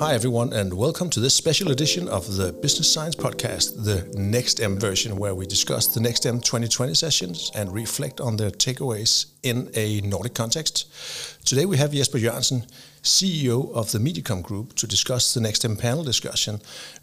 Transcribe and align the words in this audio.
Hi, 0.00 0.12
everyone, 0.12 0.52
and 0.52 0.74
welcome 0.74 1.08
to 1.10 1.20
this 1.20 1.34
special 1.34 1.70
edition 1.70 2.08
of 2.08 2.36
the 2.36 2.52
Business 2.52 2.92
Science 2.92 3.14
Podcast, 3.14 3.84
the 3.84 4.02
Next 4.18 4.60
M 4.60 4.76
version, 4.76 5.16
where 5.16 5.36
we 5.36 5.46
discuss 5.46 5.86
the 5.86 6.00
Next 6.00 6.26
M 6.26 6.40
2020 6.40 6.94
sessions 6.94 7.52
and 7.54 7.72
reflect 7.72 8.20
on 8.20 8.36
their 8.36 8.50
takeaways 8.50 9.26
in 9.44 9.70
a 9.74 10.00
Nordic 10.00 10.34
context. 10.34 10.88
Today, 11.46 11.64
we 11.64 11.76
have 11.76 11.92
Jesper 11.92 12.18
Jørgensen, 12.18 12.64
CEO 13.04 13.72
of 13.72 13.92
the 13.92 13.98
Mediacom 14.00 14.42
Group, 14.42 14.74
to 14.74 14.88
discuss 14.88 15.32
the 15.32 15.40
Next 15.40 15.64
M 15.64 15.76
panel 15.76 16.02
discussion 16.02 16.56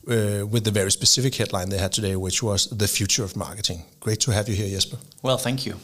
uh, 0.07 0.45
with 0.45 0.65
the 0.65 0.71
very 0.71 0.91
specific 0.91 1.35
headline 1.35 1.69
they 1.69 1.77
had 1.77 1.93
today, 1.93 2.17
which 2.17 2.43
was 2.43 2.67
The 2.69 2.89
Future 2.89 3.23
of 3.23 3.37
Marketing. 3.37 3.85
Great 4.01 4.19
to 4.19 4.31
have 4.31 4.49
you 4.49 4.55
here, 4.55 4.69
Jesper. 4.69 4.97
Well, 5.21 5.37
thank 5.37 5.65
you. 5.65 5.75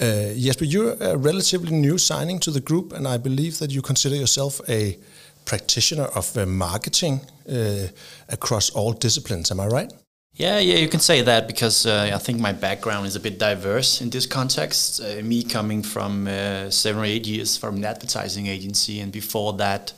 Uh, 0.00 0.34
Jesper, 0.36 0.64
you're 0.64 0.94
a 1.00 1.16
relatively 1.16 1.72
new 1.72 1.98
signing 1.98 2.38
to 2.40 2.50
the 2.50 2.60
group, 2.60 2.92
and 2.92 3.08
I 3.08 3.16
believe 3.16 3.58
that 3.58 3.70
you 3.70 3.82
consider 3.82 4.14
yourself 4.14 4.60
a 4.68 4.98
practitioner 5.48 6.08
of 6.14 6.36
uh, 6.36 6.44
marketing 6.46 7.20
uh, 7.48 7.88
across 8.28 8.70
all 8.70 8.92
disciplines. 8.92 9.50
Am 9.50 9.60
I 9.60 9.66
right? 9.66 9.92
Yeah, 10.34 10.60
yeah, 10.60 10.76
you 10.76 10.88
can 10.88 11.00
say 11.00 11.22
that 11.22 11.48
because 11.48 11.86
uh, 11.86 12.12
I 12.14 12.18
think 12.18 12.38
my 12.38 12.52
background 12.52 13.06
is 13.06 13.16
a 13.16 13.20
bit 13.20 13.38
diverse 13.38 14.00
in 14.00 14.10
this 14.10 14.26
context. 14.26 15.00
Uh, 15.00 15.22
me 15.24 15.42
coming 15.42 15.82
from 15.82 16.28
uh, 16.28 16.70
seven 16.70 17.02
or 17.02 17.04
eight 17.04 17.26
years 17.26 17.56
from 17.56 17.76
an 17.76 17.84
advertising 17.84 18.46
agency, 18.46 19.00
and 19.00 19.10
before 19.10 19.54
that, 19.54 19.92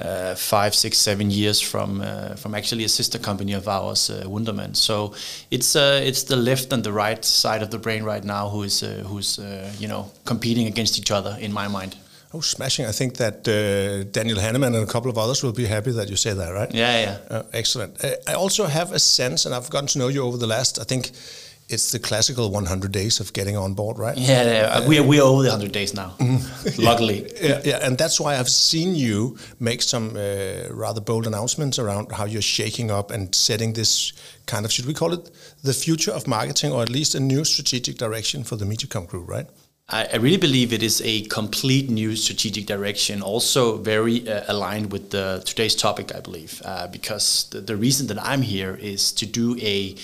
uh, 0.00 0.34
five, 0.34 0.74
six, 0.74 0.98
seven 0.98 1.30
years 1.30 1.60
from 1.60 2.02
from 2.36 2.54
actually 2.54 2.84
a 2.84 2.88
sister 2.88 3.18
company 3.18 3.54
of 3.54 3.66
ours, 3.66 4.10
Wunderman. 4.24 4.74
So 4.74 5.14
it's 5.50 5.74
it's 5.76 6.24
the 6.24 6.36
left 6.36 6.72
and 6.72 6.82
the 6.82 6.92
right 6.92 7.24
side 7.24 7.62
of 7.62 7.70
the 7.70 7.78
brain 7.78 8.04
right 8.04 8.24
now 8.24 8.48
who 8.50 8.64
is 8.64 8.80
who's 9.06 9.38
you 9.78 9.88
know 9.88 10.10
competing 10.24 10.66
against 10.66 10.98
each 10.98 11.10
other 11.10 11.36
in 11.40 11.52
my 11.52 11.68
mind. 11.68 11.96
Oh, 12.34 12.40
smashing! 12.40 12.84
I 12.84 12.92
think 12.92 13.16
that 13.16 13.48
uh, 13.48 14.04
Daniel 14.10 14.36
Kahneman 14.36 14.74
and 14.76 14.76
a 14.76 14.86
couple 14.86 15.10
of 15.10 15.16
others 15.16 15.42
will 15.42 15.52
be 15.52 15.64
happy 15.64 15.92
that 15.92 16.10
you 16.10 16.16
say 16.16 16.34
that, 16.34 16.50
right? 16.52 16.74
Yeah, 16.74 17.00
yeah. 17.00 17.36
Uh, 17.36 17.42
excellent. 17.54 18.04
Uh, 18.04 18.16
I 18.26 18.34
also 18.34 18.66
have 18.66 18.92
a 18.92 18.98
sense, 18.98 19.46
and 19.46 19.54
I've 19.54 19.70
gotten 19.70 19.88
to 19.88 19.98
know 19.98 20.08
you 20.08 20.22
over 20.22 20.36
the 20.36 20.46
last. 20.46 20.78
I 20.78 20.84
think 20.84 21.10
it's 21.68 21.90
the 21.90 21.98
classical 21.98 22.50
100 22.50 22.92
days 22.92 23.20
of 23.20 23.32
getting 23.32 23.56
on 23.56 23.74
board, 23.74 23.98
right? 23.98 24.16
Yeah, 24.16 24.42
yeah. 24.42 24.88
we 24.88 24.98
are 24.98 25.02
we 25.02 25.20
are 25.20 25.26
over 25.26 25.42
the 25.42 25.48
100 25.48 25.72
days 25.72 25.94
now. 25.94 26.14
Mm-hmm. 26.18 26.82
Luckily. 26.82 27.30
Yeah, 27.40 27.60
yeah, 27.64 27.86
and 27.86 27.96
that's 27.96 28.20
why 28.20 28.38
I've 28.38 28.48
seen 28.48 28.94
you 28.94 29.38
make 29.58 29.82
some 29.82 30.16
uh, 30.16 30.68
rather 30.70 31.00
bold 31.00 31.26
announcements 31.26 31.78
around 31.78 32.12
how 32.12 32.24
you're 32.24 32.42
shaking 32.42 32.90
up 32.90 33.10
and 33.10 33.34
setting 33.34 33.74
this 33.74 34.12
kind 34.46 34.64
of 34.64 34.72
should 34.72 34.86
we 34.86 34.94
call 34.94 35.12
it 35.12 35.30
the 35.62 35.74
future 35.74 36.12
of 36.12 36.26
marketing, 36.26 36.72
or 36.72 36.82
at 36.82 36.90
least 36.90 37.14
a 37.14 37.20
new 37.20 37.44
strategic 37.44 37.96
direction 37.96 38.44
for 38.44 38.56
the 38.56 38.64
Mediacom 38.64 39.06
Group, 39.06 39.28
right? 39.28 39.46
I, 39.90 40.16
really 40.16 40.36
believe 40.36 40.74
it 40.74 40.82
is 40.82 41.00
a 41.02 41.22
complete 41.22 41.88
new 41.88 42.14
strategic 42.14 42.66
direction, 42.66 43.22
also 43.22 43.78
very 43.78 44.28
uh, 44.28 44.44
aligned 44.48 44.92
with 44.92 45.12
the, 45.12 45.42
today's 45.46 45.74
topic, 45.74 46.14
I 46.14 46.20
believe, 46.20 46.60
uh, 46.62 46.88
because 46.88 47.48
the, 47.50 47.62
the, 47.62 47.74
reason 47.74 48.06
that 48.08 48.22
I'm 48.22 48.42
here 48.42 48.74
is 48.74 49.12
to 49.12 49.24
do 49.24 49.56
a 49.58 49.96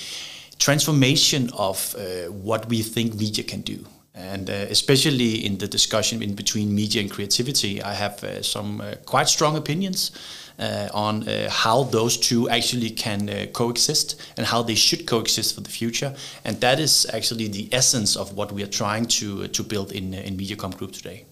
transformation 0.58 1.50
of 1.52 1.94
uh, 1.98 2.32
what 2.32 2.66
we 2.70 2.80
think 2.80 3.14
media 3.16 3.44
can 3.44 3.60
do. 3.60 3.84
And 4.14 4.48
uh, 4.48 4.52
especially 4.70 5.44
in 5.44 5.58
the 5.58 5.66
discussion 5.66 6.22
in 6.22 6.34
between 6.34 6.72
media 6.72 7.00
and 7.00 7.10
creativity, 7.10 7.82
I 7.82 7.94
have 7.94 8.22
uh, 8.22 8.42
some 8.42 8.80
uh, 8.80 8.94
quite 9.04 9.28
strong 9.28 9.56
opinions 9.56 10.12
uh, 10.58 10.88
on 10.94 11.28
uh, 11.28 11.50
how 11.50 11.82
those 11.82 12.16
two 12.16 12.48
actually 12.48 12.90
can 12.90 13.28
uh, 13.28 13.46
coexist 13.52 14.14
and 14.36 14.46
how 14.46 14.62
they 14.62 14.76
should 14.76 15.04
coexist 15.06 15.54
for 15.54 15.62
the 15.62 15.70
future. 15.70 16.14
And 16.44 16.60
that 16.60 16.78
is 16.78 17.06
actually 17.12 17.48
the 17.48 17.68
essence 17.72 18.16
of 18.16 18.34
what 18.34 18.52
we 18.52 18.62
are 18.62 18.68
trying 18.70 19.06
to 19.06 19.48
to 19.48 19.62
build 19.64 19.90
in 19.90 20.14
in 20.14 20.36
Mediacom 20.36 20.76
Group 20.76 20.92
today. 20.92 21.24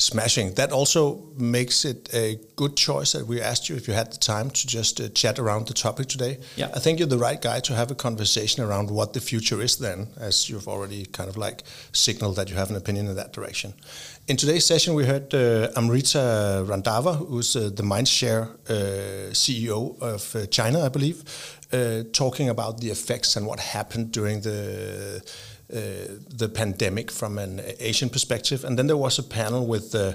Smashing. 0.00 0.54
That 0.54 0.72
also 0.72 1.22
makes 1.36 1.84
it 1.84 2.08
a 2.14 2.38
good 2.56 2.74
choice 2.74 3.12
that 3.12 3.26
we 3.26 3.38
asked 3.42 3.68
you 3.68 3.76
if 3.76 3.86
you 3.86 3.92
had 3.92 4.10
the 4.10 4.16
time 4.16 4.48
to 4.48 4.66
just 4.66 4.98
uh, 4.98 5.08
chat 5.10 5.38
around 5.38 5.66
the 5.66 5.74
topic 5.74 6.06
today. 6.06 6.38
Yeah. 6.56 6.70
I 6.74 6.78
think 6.78 6.98
you're 6.98 7.08
the 7.08 7.18
right 7.18 7.40
guy 7.40 7.60
to 7.60 7.74
have 7.74 7.90
a 7.90 7.94
conversation 7.94 8.64
around 8.64 8.90
what 8.90 9.12
the 9.12 9.20
future 9.20 9.60
is 9.60 9.76
then, 9.76 10.08
as 10.18 10.48
you've 10.48 10.68
already 10.68 11.04
kind 11.04 11.28
of 11.28 11.36
like 11.36 11.64
signaled 11.92 12.36
that 12.36 12.48
you 12.48 12.56
have 12.56 12.70
an 12.70 12.76
opinion 12.76 13.08
in 13.08 13.16
that 13.16 13.34
direction. 13.34 13.74
In 14.26 14.38
today's 14.38 14.64
session, 14.64 14.94
we 14.94 15.04
heard 15.04 15.34
uh, 15.34 15.68
Amrita 15.76 16.64
Randhawa, 16.66 17.16
who's 17.28 17.54
uh, 17.54 17.70
the 17.74 17.82
Mindshare 17.82 18.48
uh, 18.70 19.32
CEO 19.32 20.00
of 20.00 20.34
uh, 20.34 20.46
China, 20.46 20.80
I 20.80 20.88
believe, 20.88 21.24
uh, 21.72 22.04
talking 22.12 22.48
about 22.48 22.80
the 22.80 22.90
effects 22.90 23.36
and 23.36 23.46
what 23.46 23.60
happened 23.60 24.12
during 24.12 24.40
the 24.40 25.16
uh, 25.16 25.30
the 25.70 26.50
pandemic 26.52 27.10
from 27.10 27.38
an 27.38 27.60
Asian 27.78 28.10
perspective. 28.10 28.64
And 28.64 28.78
then 28.78 28.86
there 28.86 28.96
was 28.96 29.18
a 29.18 29.22
panel 29.22 29.66
with 29.66 29.94
uh, 29.94 30.14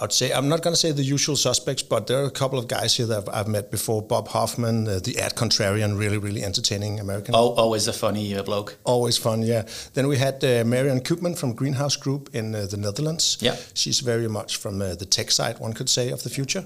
I'd 0.00 0.12
say 0.12 0.32
I'm 0.32 0.48
not 0.48 0.62
going 0.62 0.74
to 0.74 0.80
say 0.80 0.90
the 0.90 1.04
usual 1.04 1.36
suspects, 1.36 1.82
but 1.82 2.08
there 2.08 2.20
are 2.22 2.26
a 2.26 2.30
couple 2.30 2.58
of 2.58 2.66
guys 2.66 2.96
here 2.96 3.06
that 3.06 3.28
I've, 3.28 3.34
I've 3.34 3.48
met 3.48 3.70
before. 3.70 4.02
Bob 4.02 4.26
Hoffman, 4.28 4.88
uh, 4.88 4.98
the 4.98 5.18
ad 5.20 5.36
contrarian, 5.36 5.96
really, 5.96 6.18
really 6.18 6.42
entertaining 6.42 6.98
American. 6.98 7.34
Oh, 7.36 7.54
always 7.54 7.86
a 7.86 7.92
funny 7.92 8.34
uh, 8.34 8.42
bloke. 8.42 8.76
Always 8.82 9.16
fun, 9.16 9.42
yeah. 9.42 9.62
Then 9.92 10.08
we 10.08 10.16
had 10.16 10.42
uh, 10.42 10.64
Marion 10.64 11.00
Koopman 11.00 11.38
from 11.38 11.54
Greenhouse 11.54 11.94
Group 11.96 12.28
in 12.34 12.56
uh, 12.56 12.66
the 12.66 12.76
Netherlands. 12.76 13.38
Yeah, 13.40 13.56
she's 13.74 14.00
very 14.00 14.26
much 14.28 14.56
from 14.56 14.82
uh, 14.82 14.96
the 14.96 15.06
tech 15.06 15.30
side, 15.30 15.60
one 15.60 15.72
could 15.72 15.88
say, 15.88 16.10
of 16.10 16.24
the 16.24 16.30
future. 16.30 16.64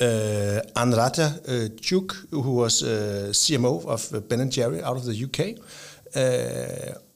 Uh, 0.00 0.62
Anrata 0.74 1.26
uh, 1.46 1.68
Chuk, 1.82 2.16
who 2.30 2.52
was 2.52 2.82
CMO 2.82 3.84
of 3.84 4.28
Ben 4.28 4.40
and 4.40 4.50
Jerry 4.50 4.82
out 4.82 4.96
of 4.96 5.04
the 5.04 5.24
UK. 5.24 5.58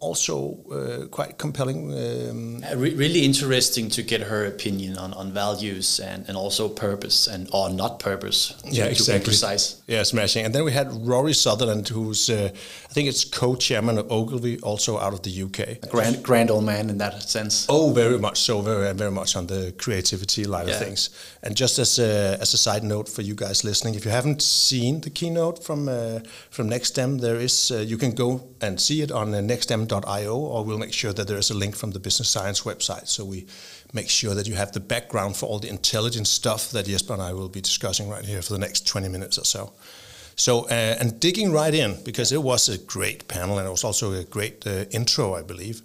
Uh, 0.04 0.15
also 0.15 0.56
uh, 0.70 1.06
quite 1.09 1.38
compelling. 1.38 1.92
Um, 1.92 2.65
Re 2.76 2.94
really 2.94 3.25
interesting 3.25 3.91
to 3.91 4.03
get 4.03 4.20
her 4.20 4.47
opinion 4.47 4.98
on, 4.98 5.12
on 5.15 5.32
values 5.32 6.00
and, 6.00 6.28
and 6.28 6.37
also 6.37 6.69
purpose 6.69 7.26
and 7.26 7.48
or 7.53 7.70
not 7.70 7.98
purpose. 7.98 8.54
To, 8.62 8.70
yeah, 8.70 8.87
exactly. 8.87 9.25
Precise. 9.25 9.82
Yeah, 9.87 10.04
smashing. 10.04 10.44
And 10.44 10.54
then 10.54 10.64
we 10.64 10.72
had 10.72 10.88
Rory 11.06 11.34
Sutherland, 11.34 11.88
who's 11.88 12.28
uh, 12.31 12.50
I 12.91 12.93
think 12.93 13.09
it's 13.09 13.25
co-chairman 13.25 13.98
of 13.98 14.10
Ogilvy, 14.10 14.60
also 14.60 14.98
out 14.98 15.12
of 15.12 15.22
the 15.22 15.43
UK. 15.43 15.59
A 15.82 15.88
grand 15.91 16.22
grand 16.22 16.50
old 16.50 16.64
man 16.64 16.91
in 16.91 16.98
that 16.98 17.22
sense. 17.28 17.66
Oh, 17.69 17.93
very 17.93 18.19
much 18.19 18.38
so. 18.38 18.62
Very 18.62 18.94
very 18.94 19.10
much 19.10 19.37
on 19.37 19.47
the 19.47 19.72
creativity 19.78 20.44
line 20.44 20.69
yeah. 20.69 20.75
of 20.75 20.84
things. 20.84 21.10
And 21.43 21.56
just 21.56 21.78
as 21.78 21.98
a, 21.98 22.38
as 22.41 22.54
a 22.54 22.56
side 22.56 22.82
note 22.82 23.09
for 23.09 23.22
you 23.22 23.34
guys 23.34 23.64
listening, 23.64 23.94
if 23.94 24.04
you 24.04 24.10
haven't 24.10 24.43
seen 24.43 25.00
the 25.00 25.10
keynote 25.10 25.64
from 25.64 25.88
uh, 25.88 26.20
from 26.50 26.69
NextM, 26.70 27.20
there 27.20 27.41
is 27.41 27.70
uh, 27.70 27.78
you 27.78 27.98
can 27.98 28.14
go 28.14 28.41
and 28.60 28.81
see 28.81 29.03
it 29.03 29.10
on 29.10 29.34
uh, 29.34 29.41
nextm.io, 30.00 30.37
or 30.37 30.65
we'll 30.65 30.78
make 30.78 30.93
sure 30.93 31.12
that 31.12 31.28
there 31.28 31.38
is 31.38 31.50
a 31.50 31.55
link 31.55 31.77
from 31.77 31.93
the 31.93 32.00
Business 32.00 32.28
Science 32.28 32.62
website. 32.62 33.09
So 33.09 33.25
we 33.25 33.47
make 33.93 34.09
sure 34.09 34.34
that 34.34 34.47
you 34.47 34.55
have 34.55 34.72
the 34.72 34.81
background 34.81 35.37
for 35.37 35.47
all 35.47 35.59
the 35.59 35.69
intelligent 35.69 36.27
stuff 36.27 36.71
that 36.71 36.87
Jesper 36.87 37.12
and 37.15 37.22
I 37.22 37.32
will 37.32 37.49
be 37.49 37.60
discussing 37.60 38.09
right 38.09 38.25
here 38.25 38.43
for 38.43 38.53
the 38.53 38.59
next 38.59 38.87
20 38.87 39.09
minutes 39.09 39.38
or 39.38 39.44
so. 39.44 39.72
So, 40.37 40.65
uh, 40.65 40.97
and 41.00 41.21
digging 41.21 41.53
right 41.53 41.72
in, 41.72 42.03
because 42.05 42.32
it 42.32 42.43
was 42.43 42.69
a 42.69 42.78
great 42.78 43.28
panel 43.28 43.59
and 43.59 43.69
it 43.69 43.71
was 43.71 43.84
also 43.84 44.12
a 44.12 44.25
great 44.25 44.66
uh, 44.66 44.84
intro, 44.91 45.34
I 45.34 45.43
believe. 45.43 45.82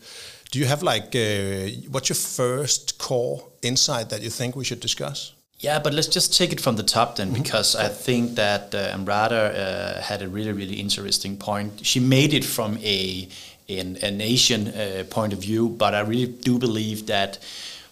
Do 0.51 0.57
you 0.57 0.65
have 0.65 0.81
like, 0.81 1.15
uh, 1.15 1.69
what's 1.91 2.09
your 2.09 2.15
first 2.15 2.97
core 2.97 3.47
insight 3.61 4.09
that 4.09 4.23
you 4.23 4.31
think 4.31 4.55
we 4.55 4.65
should 4.65 4.79
discuss? 4.79 5.33
Yeah, 5.59 5.77
but 5.77 5.93
let's 5.93 6.07
just 6.07 6.35
take 6.35 6.53
it 6.53 6.61
from 6.61 6.77
the 6.77 6.83
top 6.83 7.17
then, 7.17 7.27
mm-hmm. 7.31 7.43
because 7.43 7.75
I 7.75 7.89
think 7.89 8.35
that 8.35 8.73
uh, 8.73 8.91
Amrita 8.93 9.35
uh, 9.35 10.01
had 10.01 10.21
a 10.21 10.27
really, 10.29 10.53
really 10.53 10.75
interesting 10.75 11.35
point. 11.37 11.85
She 11.85 11.99
made 11.99 12.33
it 12.33 12.45
from 12.45 12.77
a 12.77 13.27
an, 13.69 13.97
an 14.01 14.21
Asian 14.21 14.67
uh, 14.67 15.03
point 15.09 15.33
of 15.33 15.39
view, 15.39 15.69
but 15.69 15.93
I 15.93 15.99
really 15.99 16.27
do 16.27 16.57
believe 16.57 17.05
that 17.05 17.39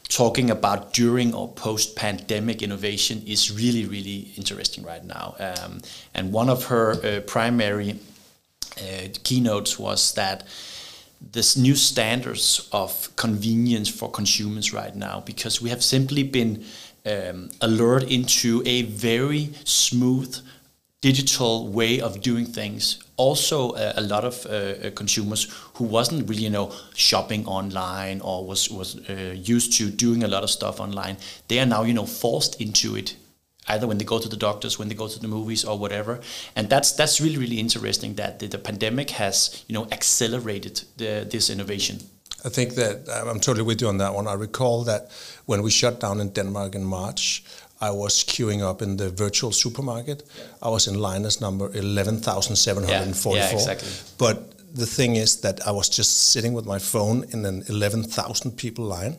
talking 0.10 0.50
about 0.50 0.94
during 0.94 1.34
or 1.34 1.50
post-pandemic 1.50 2.62
innovation 2.62 3.22
is 3.26 3.52
really, 3.52 3.86
really 3.86 4.32
interesting 4.38 4.86
right 4.86 5.04
now. 5.04 5.36
Um, 5.40 5.82
and 6.14 6.32
one 6.32 6.50
of 6.50 6.66
her 6.66 6.94
uh, 7.04 7.19
primary 7.22 8.00
uh, 8.78 9.10
keynotes 9.24 9.78
was 9.78 10.13
that 10.13 10.44
this 11.34 11.57
new 11.57 11.75
standards 11.75 12.69
of 12.72 13.10
convenience 13.16 13.90
for 13.90 14.10
consumers 14.10 14.72
right 14.72 14.96
now, 14.96 15.24
because 15.25 15.62
we 15.62 15.69
have 15.69 15.84
simply 15.84 16.24
been 16.24 16.63
um, 17.06 17.50
alert 17.62 18.04
into 18.04 18.62
a 18.66 18.84
very 18.84 19.50
smooth 19.63 20.38
digital 21.02 21.68
way 21.68 22.02
of 22.02 22.22
doing 22.22 22.46
things. 22.46 23.00
Also, 23.18 23.72
uh, 23.72 23.94
a 23.96 24.02
lot 24.02 24.24
of 24.24 24.46
uh, 24.46 24.50
uh, 24.50 24.92
consumers 24.92 25.48
who 25.76 25.84
wasn't 25.84 26.28
really, 26.30 26.44
you 26.44 26.50
know, 26.50 26.72
shopping 26.96 27.46
online 27.46 28.22
or 28.22 28.46
was 28.46 28.70
was 28.70 28.96
uh, 29.10 29.36
used 29.36 29.74
to 29.78 29.90
doing 29.90 30.24
a 30.24 30.28
lot 30.28 30.44
of 30.44 30.50
stuff 30.50 30.80
online. 30.80 31.18
They 31.48 31.60
are 31.60 31.66
now, 31.66 31.84
you 31.84 31.94
know, 31.94 32.06
forced 32.06 32.62
into 32.62 32.96
it, 32.96 33.16
either 33.68 33.88
when 33.88 33.98
they 33.98 34.06
go 34.06 34.20
to 34.20 34.30
the 34.30 34.38
doctors, 34.38 34.80
when 34.80 34.88
they 34.88 34.96
go 34.96 35.08
to 35.08 35.20
the 35.20 35.28
movies, 35.28 35.66
or 35.66 35.78
whatever. 35.80 36.20
And 36.56 36.70
that's 36.70 36.92
that's 36.94 37.22
really 37.22 37.38
really 37.38 37.60
interesting 37.60 38.16
that 38.16 38.40
the, 38.40 38.48
the 38.48 38.60
pandemic 38.60 39.12
has, 39.12 39.64
you 39.68 39.74
know, 39.74 39.88
accelerated 39.92 40.84
the, 40.98 41.28
this 41.30 41.50
innovation. 41.50 42.00
I 42.46 42.50
think 42.50 42.76
that 42.76 43.08
I'm 43.10 43.40
totally 43.40 43.66
with 43.66 43.82
you 43.82 43.90
on 43.90 43.98
that 43.98 44.14
one. 44.14 44.28
I 44.28 44.34
recall 44.34 44.84
that 44.84 45.12
when 45.46 45.64
we 45.64 45.72
shut 45.72 46.00
down 46.00 46.22
in 46.22 46.30
Denmark 46.30 46.76
in 46.76 46.84
March, 46.84 47.44
I 47.79 47.91
was 47.91 48.24
queuing 48.24 48.62
up 48.62 48.81
in 48.81 48.97
the 48.97 49.09
virtual 49.09 49.51
supermarket. 49.51 50.24
Yeah. 50.38 50.44
I 50.63 50.69
was 50.69 50.88
in 50.88 51.00
line 51.00 51.25
as 51.25 51.39
number 51.41 51.69
11,744. 51.74 53.35
Yeah, 53.35 53.44
yeah, 53.44 53.53
exactly. 53.53 53.89
But 54.18 54.57
the 54.74 54.85
thing 54.85 55.15
is 55.15 55.41
that 55.41 55.65
I 55.68 55.71
was 55.71 55.89
just 55.89 56.31
sitting 56.31 56.53
with 56.53 56.65
my 56.65 56.79
phone 56.79 57.25
in 57.31 57.45
an 57.45 57.63
11,000 57.68 58.51
people 58.57 58.85
line, 58.85 59.18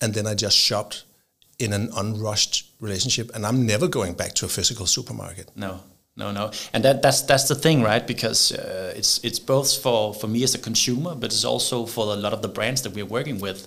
and 0.00 0.14
then 0.14 0.26
I 0.26 0.34
just 0.34 0.56
shopped 0.56 1.04
in 1.58 1.72
an 1.72 1.90
unrushed 1.96 2.70
relationship, 2.80 3.30
and 3.34 3.46
I'm 3.46 3.66
never 3.66 3.88
going 3.88 4.14
back 4.14 4.34
to 4.34 4.46
a 4.46 4.48
physical 4.48 4.86
supermarket. 4.86 5.50
No, 5.56 5.80
no, 6.16 6.32
no, 6.32 6.50
and 6.72 6.84
that 6.84 7.02
that's 7.02 7.22
that's 7.22 7.48
the 7.48 7.54
thing, 7.54 7.82
right? 7.82 8.06
Because 8.06 8.52
uh, 8.52 8.92
it's 8.96 9.20
it's 9.24 9.38
both 9.38 9.76
for 9.82 10.14
for 10.14 10.28
me 10.28 10.42
as 10.44 10.54
a 10.54 10.58
consumer, 10.58 11.14
but 11.14 11.32
it's 11.32 11.44
also 11.44 11.86
for 11.86 12.12
a 12.12 12.16
lot 12.16 12.32
of 12.32 12.42
the 12.42 12.48
brands 12.48 12.82
that 12.82 12.94
we're 12.94 13.06
working 13.06 13.40
with. 13.40 13.66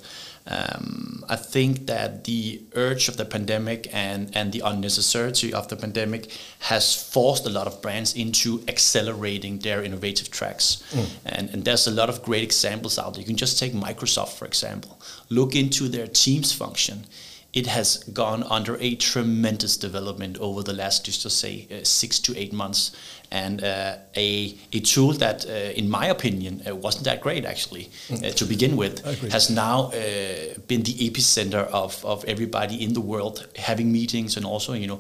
Um, 0.50 1.26
I 1.28 1.36
think 1.36 1.88
that 1.88 2.24
the 2.24 2.62
urge 2.74 3.10
of 3.10 3.18
the 3.18 3.26
pandemic 3.26 3.94
and, 3.94 4.36
and 4.36 4.54
the 4.54 4.62
unnecessity 4.62 5.54
of 5.54 5.68
the 5.68 5.76
pandemic 5.76 6.32
has 6.60 6.96
forced 6.96 7.46
a 7.46 7.50
lot 7.50 7.68
of 7.68 7.82
brands 7.82 8.16
into 8.16 8.64
accelerating 8.68 9.60
their 9.60 9.84
innovative 9.84 10.32
tracks. 10.32 10.82
Mm. 10.92 11.10
And, 11.26 11.50
and 11.50 11.66
there's 11.66 11.86
a 11.86 11.92
lot 11.92 12.10
of 12.10 12.24
great 12.24 12.44
examples 12.44 12.98
out 12.98 13.14
there. 13.14 13.22
You 13.22 13.28
can 13.28 13.36
just 13.36 13.60
take 13.60 13.74
Microsoft, 13.74 14.38
for 14.38 14.46
example. 14.46 15.00
Look 15.30 15.54
into 15.56 15.90
their 15.90 16.08
Teams 16.08 16.54
function 16.54 17.06
it 17.58 17.66
has 17.66 17.98
gone 18.14 18.44
under 18.44 18.78
a 18.80 18.94
tremendous 18.94 19.78
development 19.78 20.38
over 20.38 20.62
the 20.62 20.74
last, 20.74 21.04
just 21.06 21.24
to 21.24 21.30
say, 21.30 21.68
uh, 21.72 21.84
six 21.84 22.20
to 22.20 22.38
eight 22.38 22.54
months 22.54 22.92
and 23.32 23.64
uh, 23.64 23.98
a, 24.16 24.56
a 24.72 24.80
tool 24.80 25.12
that, 25.14 25.46
uh, 25.46 25.52
in 25.52 25.90
my 25.90 26.06
opinion, 26.08 26.62
uh, 26.68 26.76
wasn't 26.76 27.04
that 27.04 27.20
great 27.20 27.46
actually 27.46 27.90
mm. 28.08 28.34
to 28.36 28.46
begin 28.46 28.78
with, 28.78 29.04
has 29.32 29.50
now 29.50 29.90
been 30.68 30.84
the 30.84 30.94
epicenter 30.94 31.68
of, 31.72 32.04
of 32.06 32.24
everybody 32.26 32.82
in 32.84 32.94
the 32.94 33.02
world 33.02 33.48
having 33.58 33.92
meetings 33.92 34.38
and 34.38 34.46
also 34.46 34.74
you 34.74 34.88
know 34.88 35.00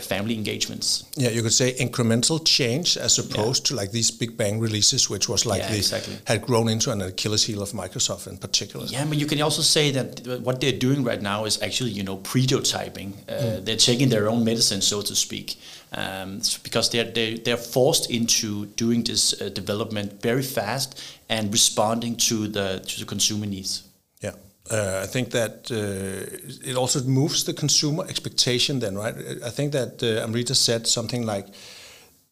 family 0.00 0.34
engagements. 0.34 1.04
Yeah, 1.16 1.30
you 1.30 1.42
could 1.42 1.52
say 1.52 1.74
incremental 1.74 2.44
change 2.44 2.96
as 2.96 3.18
opposed 3.18 3.66
yeah. 3.66 3.68
to 3.68 3.80
like 3.82 3.92
these 3.92 4.10
big 4.10 4.36
bang 4.36 4.58
releases, 4.58 5.10
which 5.10 5.28
was 5.28 5.44
like 5.46 5.62
yeah, 5.62 5.70
the, 5.70 5.76
exactly. 5.76 6.16
had 6.26 6.42
grown 6.42 6.68
into 6.68 6.90
an 6.90 7.02
Achilles 7.02 7.44
heel 7.44 7.62
of 7.62 7.70
Microsoft 7.72 8.26
in 8.26 8.38
particular. 8.38 8.86
Yeah, 8.86 9.04
but 9.04 9.18
you 9.18 9.26
can 9.26 9.40
also 9.42 9.62
say 9.62 9.90
that 9.92 10.26
what 10.42 10.60
they're 10.60 10.72
doing 10.72 11.04
right 11.04 11.20
now 11.20 11.44
is 11.44 11.62
actually 11.62 11.95
you 11.96 12.04
know 12.04 12.18
prototyping. 12.18 13.12
Mm. 13.26 13.64
They're 13.64 13.84
taking 13.90 14.10
their 14.10 14.28
own 14.28 14.44
medicine, 14.44 14.80
so 14.80 15.02
to 15.02 15.14
speak 15.14 15.56
um, 15.92 16.40
because 16.62 16.90
they're, 16.90 17.10
they're, 17.10 17.38
they're 17.38 17.56
forced 17.56 18.10
into 18.10 18.66
doing 18.76 19.02
this 19.04 19.40
uh, 19.40 19.48
development 19.48 20.20
very 20.22 20.42
fast 20.42 21.00
and 21.28 21.52
responding 21.52 22.16
to 22.16 22.48
the, 22.48 22.82
to 22.86 23.00
the 23.00 23.06
consumer 23.06 23.46
needs. 23.46 23.84
Yeah. 24.20 24.34
Uh, 24.70 25.00
I 25.02 25.06
think 25.06 25.30
that 25.30 25.70
uh, 25.70 26.68
it 26.68 26.76
also 26.76 27.02
moves 27.02 27.44
the 27.44 27.54
consumer 27.54 28.04
expectation 28.08 28.80
then, 28.80 28.96
right? 28.96 29.14
I 29.44 29.50
think 29.50 29.72
that 29.72 30.02
uh, 30.02 30.24
Amrita 30.24 30.54
said 30.54 30.86
something 30.86 31.24
like, 31.24 31.46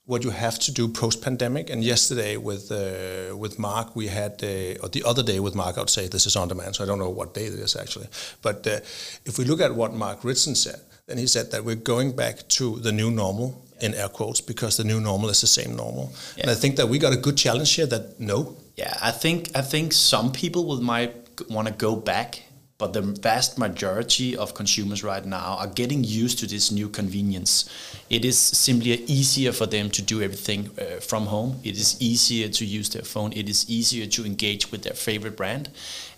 what 0.07 0.23
you 0.23 0.31
have 0.31 0.59
to 0.59 0.73
do 0.73 0.89
post-pandemic. 0.89 1.71
And 1.71 1.83
yesterday 1.83 2.37
with 2.37 2.71
uh, 2.71 3.37
with 3.37 3.59
Mark, 3.59 3.97
we 3.97 4.09
had, 4.09 4.43
uh, 4.43 4.83
or 4.83 4.89
the 4.89 5.03
other 5.05 5.23
day 5.23 5.41
with 5.41 5.55
Mark, 5.55 5.77
I 5.77 5.81
would 5.81 5.91
say 5.91 6.09
this 6.09 6.27
is 6.27 6.37
on 6.37 6.49
demand, 6.49 6.77
so 6.77 6.85
I 6.85 6.87
don't 6.87 6.99
know 6.99 7.11
what 7.11 7.35
day 7.35 7.47
it 7.47 7.55
is 7.55 7.77
actually. 7.77 8.09
But 8.43 8.67
uh, 8.67 8.81
if 9.25 9.39
we 9.39 9.45
look 9.45 9.61
at 9.61 9.75
what 9.75 9.95
Mark 9.95 10.25
Ritson 10.25 10.55
said, 10.55 10.81
then 11.07 11.19
he 11.19 11.27
said 11.27 11.51
that 11.51 11.65
we're 11.65 11.75
going 11.75 12.17
back 12.17 12.49
to 12.49 12.79
the 12.81 12.93
new 12.93 13.11
normal 13.11 13.63
yeah. 13.81 13.87
in 13.87 13.95
air 13.95 14.09
quotes 14.09 14.41
because 14.41 14.77
the 14.77 14.85
new 14.85 15.01
normal 15.01 15.31
is 15.31 15.41
the 15.41 15.47
same 15.47 15.75
normal. 15.77 16.13
Yeah. 16.37 16.43
And 16.43 16.51
I 16.51 16.55
think 16.55 16.77
that 16.77 16.89
we 16.89 16.99
got 16.99 17.13
a 17.13 17.21
good 17.21 17.37
challenge 17.37 17.75
here 17.75 17.87
that 17.87 18.21
no. 18.21 18.57
Yeah, 18.77 18.95
I 19.01 19.11
think 19.11 19.51
I 19.55 19.63
think 19.63 19.93
some 19.93 20.33
people 20.33 20.67
will 20.67 20.83
might 20.83 21.15
want 21.49 21.69
to 21.69 21.75
go 21.75 21.97
back, 21.97 22.43
but 22.79 22.93
the 22.93 23.03
vast 23.03 23.59
majority 23.59 24.37
of 24.37 24.55
consumers 24.55 25.05
right 25.05 25.25
now 25.25 25.57
are 25.61 25.69
getting 25.69 26.03
used 26.03 26.39
to 26.41 26.47
this 26.47 26.73
new 26.73 26.89
convenience. 26.89 27.71
It 28.11 28.25
is 28.25 28.39
simply 28.39 28.93
easier 29.07 29.53
for 29.53 29.67
them 29.67 29.91
to 29.91 30.03
do 30.03 30.23
everything 30.23 30.71
uh, 30.79 31.01
from 31.01 31.27
home. 31.27 31.61
It 31.63 31.77
is 31.77 31.97
easier 32.01 32.49
to 32.49 32.65
use 32.65 32.89
their 32.91 33.05
phone. 33.05 33.33
It 33.33 33.49
is 33.49 33.69
easier 33.71 34.07
to 34.07 34.27
engage 34.27 34.73
with 34.73 34.83
their 34.83 34.95
favorite 34.95 35.37
brand 35.37 35.71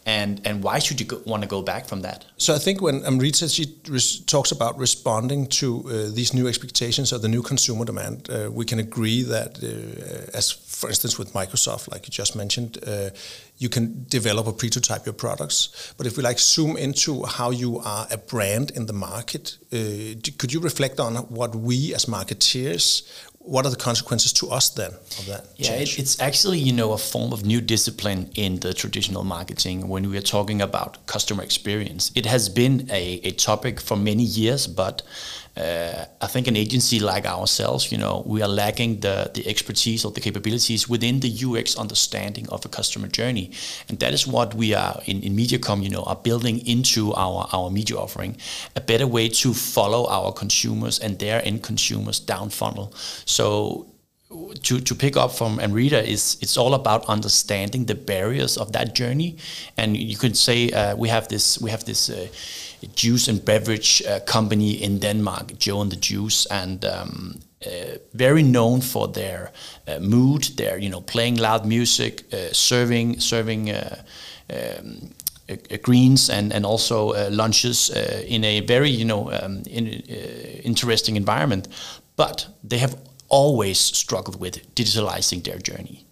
and 0.06 0.40
and 0.44 0.62
why 0.62 0.78
should 0.78 1.00
you 1.00 1.22
want 1.26 1.42
to 1.42 1.48
go 1.48 1.62
back 1.62 1.86
from 1.86 2.02
that? 2.02 2.24
So 2.38 2.54
I 2.54 2.58
think 2.58 2.80
when 2.80 3.04
Amrita 3.04 3.48
she 3.48 3.66
talks 4.26 4.52
about 4.52 4.78
responding 4.78 5.48
to 5.48 5.66
uh, 5.66 5.92
these 6.14 6.32
new 6.32 6.46
expectations 6.46 7.12
or 7.12 7.18
the 7.18 7.28
new 7.28 7.42
consumer 7.42 7.84
demand, 7.84 8.30
uh, 8.30 8.48
we 8.50 8.64
can 8.64 8.78
agree 8.78 9.22
that 9.24 9.58
uh, 9.62 10.38
as 10.38 10.52
for 10.52 10.88
instance 10.88 11.18
with 11.18 11.32
Microsoft, 11.32 11.90
like 11.90 12.06
you 12.06 12.12
just 12.12 12.36
mentioned, 12.36 12.78
uh, 12.86 13.10
you 13.58 13.68
can 13.68 14.04
develop 14.08 14.46
or 14.46 14.52
prototype 14.52 15.06
your 15.06 15.14
products. 15.14 15.94
But 15.96 16.06
if 16.06 16.16
we 16.16 16.22
like 16.22 16.38
zoom 16.38 16.76
into 16.76 17.24
how 17.24 17.50
you 17.50 17.78
are 17.78 18.06
a 18.10 18.18
brand 18.18 18.70
in 18.72 18.86
the 18.86 18.92
market, 18.92 19.56
uh, 19.72 20.20
could 20.38 20.52
you 20.52 20.60
reflect 20.60 21.00
on 21.00 21.16
what 21.16 21.54
we 21.54 21.94
as 21.94 22.06
marketeers 22.06 23.02
what 23.46 23.64
are 23.64 23.70
the 23.70 23.76
consequences 23.76 24.32
to 24.32 24.50
us 24.50 24.70
then 24.70 24.90
of 24.90 25.26
that? 25.26 25.46
Yeah, 25.56 25.72
it, 25.72 25.98
it's 25.98 26.20
actually 26.20 26.58
you 26.58 26.72
know 26.72 26.92
a 26.92 26.98
form 26.98 27.32
of 27.32 27.44
new 27.44 27.60
discipline 27.60 28.30
in 28.34 28.58
the 28.60 28.74
traditional 28.74 29.22
marketing 29.22 29.88
when 29.88 30.10
we 30.10 30.18
are 30.18 30.28
talking 30.36 30.60
about 30.60 31.06
customer 31.06 31.44
experience. 31.44 32.10
It 32.16 32.26
has 32.26 32.48
been 32.48 32.88
a, 32.90 33.20
a 33.22 33.30
topic 33.30 33.80
for 33.80 33.96
many 33.96 34.24
years, 34.24 34.66
but 34.66 35.02
uh, 35.56 36.04
I 36.20 36.26
think 36.26 36.46
an 36.48 36.56
agency 36.56 37.00
like 37.00 37.24
ourselves, 37.24 37.90
you 37.90 37.96
know, 37.96 38.22
we 38.26 38.42
are 38.42 38.48
lacking 38.48 39.00
the, 39.00 39.30
the 39.32 39.48
expertise 39.48 40.04
or 40.04 40.10
the 40.10 40.20
capabilities 40.20 40.88
within 40.88 41.20
the 41.20 41.32
UX 41.44 41.76
understanding 41.76 42.46
of 42.50 42.64
a 42.64 42.68
customer 42.68 43.08
journey. 43.08 43.50
And 43.88 43.98
that 44.00 44.12
is 44.12 44.26
what 44.26 44.54
we 44.54 44.74
are 44.74 45.00
in, 45.06 45.22
in 45.22 45.34
MediaCom, 45.34 45.82
you 45.82 45.88
know, 45.88 46.02
are 46.02 46.16
building 46.16 46.66
into 46.66 47.14
our, 47.14 47.48
our 47.52 47.70
media 47.70 47.96
offering, 47.96 48.36
a 48.74 48.80
better 48.80 49.06
way 49.06 49.28
to 49.28 49.54
follow 49.54 50.06
our 50.08 50.32
consumers 50.32 50.98
and 50.98 51.18
their 51.18 51.42
end 51.44 51.62
consumers 51.62 52.20
down 52.20 52.50
funnel. 52.50 52.92
So 53.24 53.86
to, 54.62 54.80
to 54.80 54.94
pick 54.94 55.16
up 55.16 55.32
from 55.32 55.60
Amrita 55.60 56.04
is 56.06 56.36
it's 56.40 56.56
all 56.56 56.74
about 56.74 57.06
understanding 57.06 57.84
the 57.86 57.94
barriers 57.94 58.56
of 58.56 58.72
that 58.72 58.94
journey, 58.94 59.36
and 59.76 59.96
you 59.96 60.16
could 60.16 60.36
say 60.36 60.70
uh, 60.70 60.96
we 60.96 61.08
have 61.08 61.28
this 61.28 61.60
we 61.60 61.70
have 61.70 61.84
this 61.84 62.10
uh, 62.10 62.26
juice 62.94 63.28
and 63.28 63.44
beverage 63.44 64.02
uh, 64.06 64.20
company 64.20 64.72
in 64.72 64.98
Denmark, 64.98 65.58
Joe 65.58 65.80
and 65.80 65.90
the 65.90 65.96
Juice, 65.96 66.46
and 66.46 66.84
um, 66.84 67.40
uh, 67.64 67.98
very 68.14 68.42
known 68.42 68.80
for 68.80 69.08
their 69.08 69.50
uh, 69.88 69.98
mood, 69.98 70.44
their 70.56 70.78
you 70.78 70.90
know 70.90 71.00
playing 71.00 71.36
loud 71.36 71.66
music, 71.66 72.24
uh, 72.32 72.52
serving 72.52 73.20
serving. 73.20 73.70
Um, 74.50 75.10
greens 75.82 76.28
and 76.28 76.52
and 76.52 76.66
also 76.66 77.14
lunches 77.30 77.90
in 78.26 78.42
a 78.44 78.60
very 78.66 78.90
you 78.90 79.04
know 79.04 79.30
um, 79.30 79.62
in, 79.66 79.86
interesting 80.64 81.16
environment, 81.16 81.68
but 82.16 82.48
they 82.64 82.78
have 82.78 82.96
always 83.28 83.78
struggled 83.78 84.40
with 84.40 84.74
digitalizing 84.74 85.44
their 85.44 85.58
journey. 85.58 86.04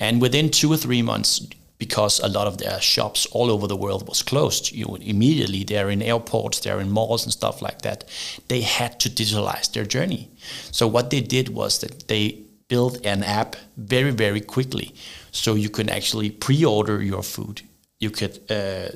And 0.00 0.20
within 0.20 0.50
two 0.50 0.72
or 0.72 0.76
three 0.76 1.02
months, 1.02 1.46
because 1.86 2.20
a 2.20 2.28
lot 2.28 2.46
of 2.46 2.58
their 2.58 2.80
shops 2.80 3.26
all 3.32 3.50
over 3.50 3.66
the 3.66 3.82
world 3.84 4.06
was 4.06 4.22
closed, 4.22 4.70
you 4.70 4.86
immediately 5.00 5.64
they're 5.64 5.90
in 5.90 6.00
airports, 6.00 6.60
they're 6.60 6.82
in 6.84 6.92
malls 6.98 7.24
and 7.24 7.32
stuff 7.32 7.60
like 7.60 7.82
that. 7.82 8.04
They 8.46 8.60
had 8.60 9.00
to 9.00 9.08
digitalize 9.10 9.72
their 9.72 9.84
journey. 9.84 10.28
So 10.70 10.86
what 10.86 11.10
they 11.10 11.20
did 11.20 11.48
was 11.48 11.80
that 11.80 12.06
they 12.06 12.38
built 12.68 13.04
an 13.04 13.24
app 13.24 13.56
very, 13.76 14.12
very 14.12 14.40
quickly, 14.40 14.94
so 15.32 15.56
you 15.56 15.70
can 15.70 15.88
actually 15.88 16.30
pre-order 16.30 17.02
your 17.02 17.24
food. 17.24 17.62
You 17.98 18.10
could 18.10 18.34
uh, 18.48 18.90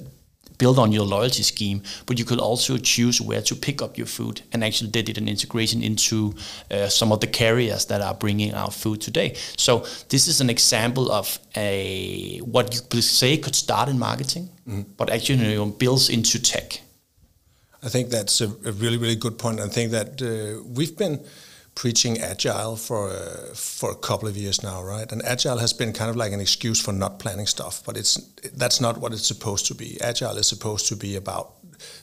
build 0.58 0.78
on 0.78 0.92
your 0.92 1.04
loyalty 1.04 1.42
scheme, 1.42 1.82
but 2.06 2.18
you 2.18 2.24
could 2.24 2.38
also 2.38 2.78
choose 2.78 3.20
where 3.20 3.42
to 3.42 3.54
pick 3.54 3.82
up 3.82 3.96
your 3.98 4.06
food. 4.06 4.42
And 4.52 4.64
actually, 4.64 4.90
they 4.90 5.02
did 5.02 5.18
an 5.18 5.28
integration 5.28 5.82
into 5.82 6.34
uh, 6.70 6.88
some 6.88 7.12
of 7.12 7.20
the 7.20 7.26
carriers 7.26 7.86
that 7.86 8.00
are 8.00 8.14
bringing 8.14 8.54
our 8.54 8.70
food 8.70 9.00
today. 9.00 9.34
So 9.56 9.86
this 10.08 10.28
is 10.28 10.40
an 10.40 10.50
example 10.50 11.10
of 11.10 11.38
a 11.54 12.38
what 12.38 12.74
you 12.74 12.80
could 12.88 13.04
say 13.04 13.36
could 13.36 13.54
start 13.54 13.88
in 13.88 13.98
marketing, 13.98 14.48
mm. 14.68 14.84
but 14.96 15.10
actually 15.10 15.38
you 15.50 15.56
know, 15.56 15.66
builds 15.66 16.08
into 16.08 16.40
tech. 16.40 16.80
I 17.82 17.88
think 17.88 18.10
that's 18.10 18.40
a, 18.40 18.46
a, 18.46 18.72
really, 18.72 18.96
really 18.96 19.16
good 19.16 19.38
point. 19.38 19.60
I 19.60 19.68
think 19.68 19.92
that 19.92 20.20
uh, 20.20 20.62
we've 20.74 20.96
been 20.96 21.20
preaching 21.76 22.18
agile 22.18 22.74
for 22.74 23.10
uh, 23.10 23.54
for 23.54 23.92
a 23.92 23.94
couple 23.94 24.28
of 24.28 24.36
years 24.36 24.62
now, 24.62 24.82
right? 24.82 25.12
And 25.12 25.22
agile 25.24 25.58
has 25.58 25.72
been 25.72 25.92
kind 25.92 26.10
of 26.10 26.16
like 26.16 26.32
an 26.32 26.40
excuse 26.40 26.80
for 26.82 26.92
not 26.92 27.20
planning 27.20 27.46
stuff, 27.46 27.82
but 27.86 27.96
it's 27.96 28.16
that's 28.56 28.80
not 28.80 28.98
what 28.98 29.12
it's 29.12 29.26
supposed 29.26 29.66
to 29.66 29.74
be. 29.74 30.00
Agile 30.00 30.38
is 30.38 30.48
supposed 30.48 30.88
to 30.88 30.96
be 30.96 31.14
about 31.16 31.52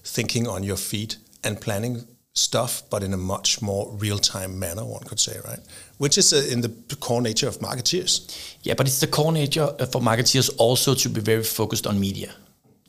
thinking 0.05 0.47
on 0.47 0.63
your 0.63 0.77
feet 0.77 1.17
and 1.43 1.59
planning 1.59 2.07
stuff, 2.35 2.83
but 2.89 3.03
in 3.03 3.13
a 3.13 3.17
much 3.17 3.61
more 3.61 3.91
real-time 3.99 4.57
manner, 4.57 4.83
one 4.83 5.03
could 5.03 5.19
say, 5.19 5.39
right? 5.45 5.59
Which 5.97 6.17
is 6.17 6.33
uh, 6.33 6.53
in 6.53 6.61
the 6.61 6.95
core 6.99 7.21
nature 7.21 7.47
of 7.47 7.59
marketeers. 7.59 8.13
Yeah, 8.63 8.75
but 8.75 8.87
it's 8.87 8.99
the 8.99 9.07
core 9.07 9.31
nature 9.31 9.75
uh, 9.79 9.85
for 9.85 10.01
marketeers 10.01 10.49
also 10.57 10.95
to 10.95 11.09
be 11.09 11.21
very 11.21 11.43
focused 11.43 11.85
on 11.87 11.99
media 11.99 12.33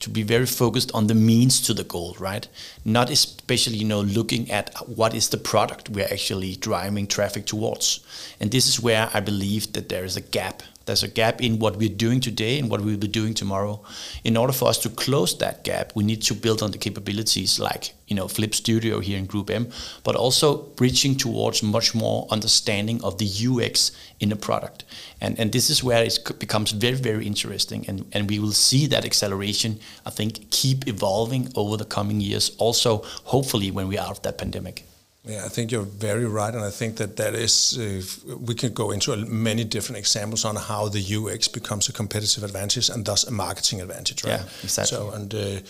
to 0.04 0.10
be 0.10 0.22
very 0.22 0.44
focused 0.44 0.92
on 0.92 1.06
the 1.06 1.14
means 1.14 1.62
to 1.62 1.72
the 1.72 1.82
goal, 1.82 2.14
right? 2.20 2.46
Not 2.84 3.08
especially, 3.08 3.78
you 3.78 3.86
know, 3.86 4.02
looking 4.02 4.50
at 4.50 4.74
what 4.86 5.14
is 5.14 5.30
the 5.30 5.38
product 5.38 5.88
we're 5.88 6.12
actually 6.12 6.56
driving 6.56 7.06
traffic 7.06 7.46
towards. 7.46 8.00
And 8.38 8.50
this 8.50 8.68
is 8.68 8.78
where 8.78 9.08
I 9.14 9.20
believe 9.20 9.72
that 9.72 9.88
there 9.88 10.04
is 10.04 10.16
a 10.18 10.20
gap 10.20 10.62
There's 10.86 11.02
a 11.02 11.08
gap 11.08 11.40
in 11.40 11.58
what 11.58 11.76
we're 11.76 11.88
doing 11.88 12.20
today 12.20 12.58
and 12.58 12.70
what 12.70 12.82
we'll 12.82 12.98
be 12.98 13.08
doing 13.08 13.34
tomorrow. 13.34 13.82
In 14.22 14.36
order 14.36 14.52
for 14.52 14.68
us 14.68 14.78
to 14.78 14.90
close 14.90 15.36
that 15.38 15.64
gap, 15.64 15.92
we 15.94 16.04
need 16.04 16.22
to 16.22 16.34
build 16.34 16.62
on 16.62 16.72
the 16.72 16.78
capabilities 16.78 17.58
like 17.58 17.94
you 18.06 18.14
know 18.14 18.28
Flip 18.28 18.54
Studio 18.54 19.00
here 19.00 19.18
in 19.18 19.26
Group 19.26 19.50
M, 19.50 19.68
but 20.02 20.14
also 20.14 20.56
bridging 20.76 21.16
towards 21.16 21.62
much 21.62 21.94
more 21.94 22.26
understanding 22.30 23.02
of 23.02 23.18
the 23.18 23.28
UX 23.48 23.92
in 24.20 24.30
a 24.32 24.36
product. 24.36 24.84
And 25.20 25.38
and 25.40 25.52
this 25.52 25.70
is 25.70 25.82
where 25.82 26.04
it 26.04 26.18
becomes 26.38 26.72
very 26.72 26.96
very 26.96 27.26
interesting, 27.26 27.84
and 27.88 28.04
and 28.12 28.28
we 28.28 28.38
will 28.38 28.52
see 28.52 28.86
that 28.88 29.04
acceleration. 29.04 29.80
I 30.04 30.10
think 30.10 30.50
keep 30.50 30.86
evolving 30.86 31.52
over 31.54 31.76
the 31.76 31.86
coming 31.86 32.20
years. 32.20 32.50
Also, 32.58 32.98
hopefully, 33.24 33.70
when 33.70 33.88
we 33.88 33.96
are 33.98 34.06
out 34.06 34.18
of 34.18 34.22
that 34.22 34.38
pandemic. 34.38 34.84
Yeah, 35.26 35.46
I 35.46 35.48
think 35.48 35.72
you're 35.72 35.88
very 36.00 36.26
right, 36.26 36.54
and 36.54 36.62
I 36.62 36.70
think 36.70 36.96
that 36.96 37.16
that 37.16 37.34
is 37.34 37.78
uh, 37.78 38.36
we 38.46 38.54
can 38.54 38.74
go 38.74 38.90
into 38.90 39.16
many 39.16 39.64
different 39.64 39.98
examples 39.98 40.44
on 40.44 40.56
how 40.56 40.88
the 40.88 41.00
UX 41.00 41.48
becomes 41.48 41.88
a 41.88 41.92
competitive 41.92 42.44
advantage 42.44 42.90
and 42.90 43.06
thus 43.06 43.24
a 43.24 43.30
marketing 43.30 43.80
advantage, 43.80 44.22
right? 44.22 44.40
Yeah, 44.40 44.46
exactly. 44.62 44.96
So 44.96 45.10
and 45.12 45.34
uh, 45.34 45.60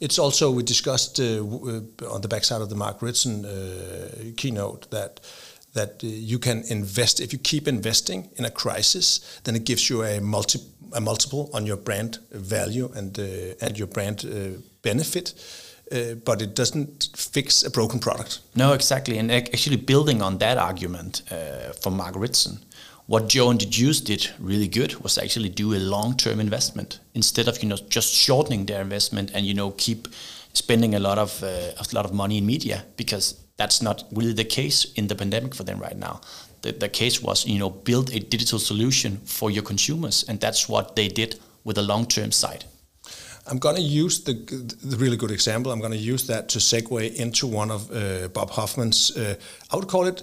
it's 0.00 0.18
also 0.18 0.50
we 0.50 0.64
discussed 0.64 1.20
uh, 1.20 1.24
uh 1.24 2.14
on 2.14 2.20
the 2.22 2.28
backside 2.28 2.60
of 2.60 2.68
the 2.68 2.74
Mark 2.74 3.02
Ritson 3.02 3.44
uh, 3.44 4.32
keynote 4.36 4.90
that 4.90 5.20
that 5.74 6.02
uh, 6.02 6.08
you 6.08 6.40
can 6.40 6.64
invest 6.68 7.20
if 7.20 7.32
you 7.32 7.38
keep 7.38 7.68
investing 7.68 8.30
in 8.36 8.44
a 8.44 8.50
crisis, 8.50 9.20
then 9.44 9.54
it 9.54 9.64
gives 9.64 9.88
you 9.88 10.02
a 10.02 10.20
multi 10.20 10.58
a 10.92 11.00
multiple 11.00 11.50
on 11.52 11.66
your 11.66 11.76
brand 11.76 12.18
value 12.32 12.90
and 12.96 13.16
and 13.60 13.78
your 13.78 13.88
brand 13.88 14.24
benefit 14.82 15.34
uh, 15.92 16.14
but 16.24 16.40
it 16.40 16.54
doesn't 16.54 17.10
fix 17.14 17.62
a 17.62 17.70
broken 17.70 18.00
product. 18.00 18.40
No, 18.54 18.72
exactly. 18.72 19.18
And 19.18 19.30
actually, 19.30 19.76
building 19.76 20.22
on 20.22 20.38
that 20.38 20.58
argument 20.58 21.22
uh, 21.30 21.72
from 21.72 21.96
Mark 21.96 22.14
Ritson, 22.16 22.58
what 23.06 23.28
Joe 23.28 23.50
and 23.50 23.60
the 23.60 23.66
Juice 23.66 24.00
did 24.00 24.30
really 24.38 24.68
good 24.68 24.94
was 25.02 25.18
actually 25.18 25.50
do 25.50 25.74
a 25.74 25.78
long-term 25.78 26.40
investment 26.40 27.00
instead 27.12 27.48
of 27.48 27.62
you 27.62 27.68
know 27.68 27.76
just 27.88 28.14
shortening 28.14 28.66
their 28.66 28.80
investment 28.80 29.30
and 29.34 29.44
you 29.44 29.54
know 29.54 29.72
keep 29.72 30.08
spending 30.54 30.94
a 30.94 30.98
lot 30.98 31.18
of 31.18 31.42
uh, 31.42 31.72
a 31.76 31.84
lot 31.92 32.06
of 32.06 32.12
money 32.12 32.38
in 32.38 32.46
media 32.46 32.84
because 32.96 33.34
that's 33.56 33.82
not 33.82 34.04
really 34.12 34.32
the 34.32 34.44
case 34.44 34.86
in 34.94 35.06
the 35.08 35.14
pandemic 35.14 35.54
for 35.54 35.64
them 35.64 35.78
right 35.78 35.96
now. 35.96 36.20
The, 36.62 36.72
the 36.72 36.88
case 36.88 37.22
was 37.22 37.46
you 37.46 37.58
know 37.58 37.70
build 37.70 38.10
a 38.14 38.20
digital 38.20 38.58
solution 38.58 39.18
for 39.24 39.50
your 39.50 39.62
consumers, 39.62 40.24
and 40.28 40.40
that's 40.40 40.68
what 40.68 40.96
they 40.96 41.08
did 41.08 41.38
with 41.62 41.76
a 41.78 41.82
long-term 41.82 42.32
side. 42.32 42.64
I'm 43.46 43.58
going 43.58 43.76
to 43.76 43.82
use 43.82 44.24
the, 44.24 44.32
the, 44.32 44.96
really 44.96 45.18
good 45.18 45.30
example. 45.30 45.70
I'm 45.70 45.80
going 45.80 45.92
to 45.92 45.98
use 45.98 46.26
that 46.28 46.48
to 46.50 46.58
segue 46.58 47.14
into 47.16 47.46
one 47.46 47.70
of 47.70 47.90
uh, 47.90 48.28
Bob 48.28 48.50
Hoffman's. 48.50 49.14
Uh, 49.16 49.34
I 49.70 49.76
would 49.76 49.86
call 49.86 50.06
it 50.06 50.22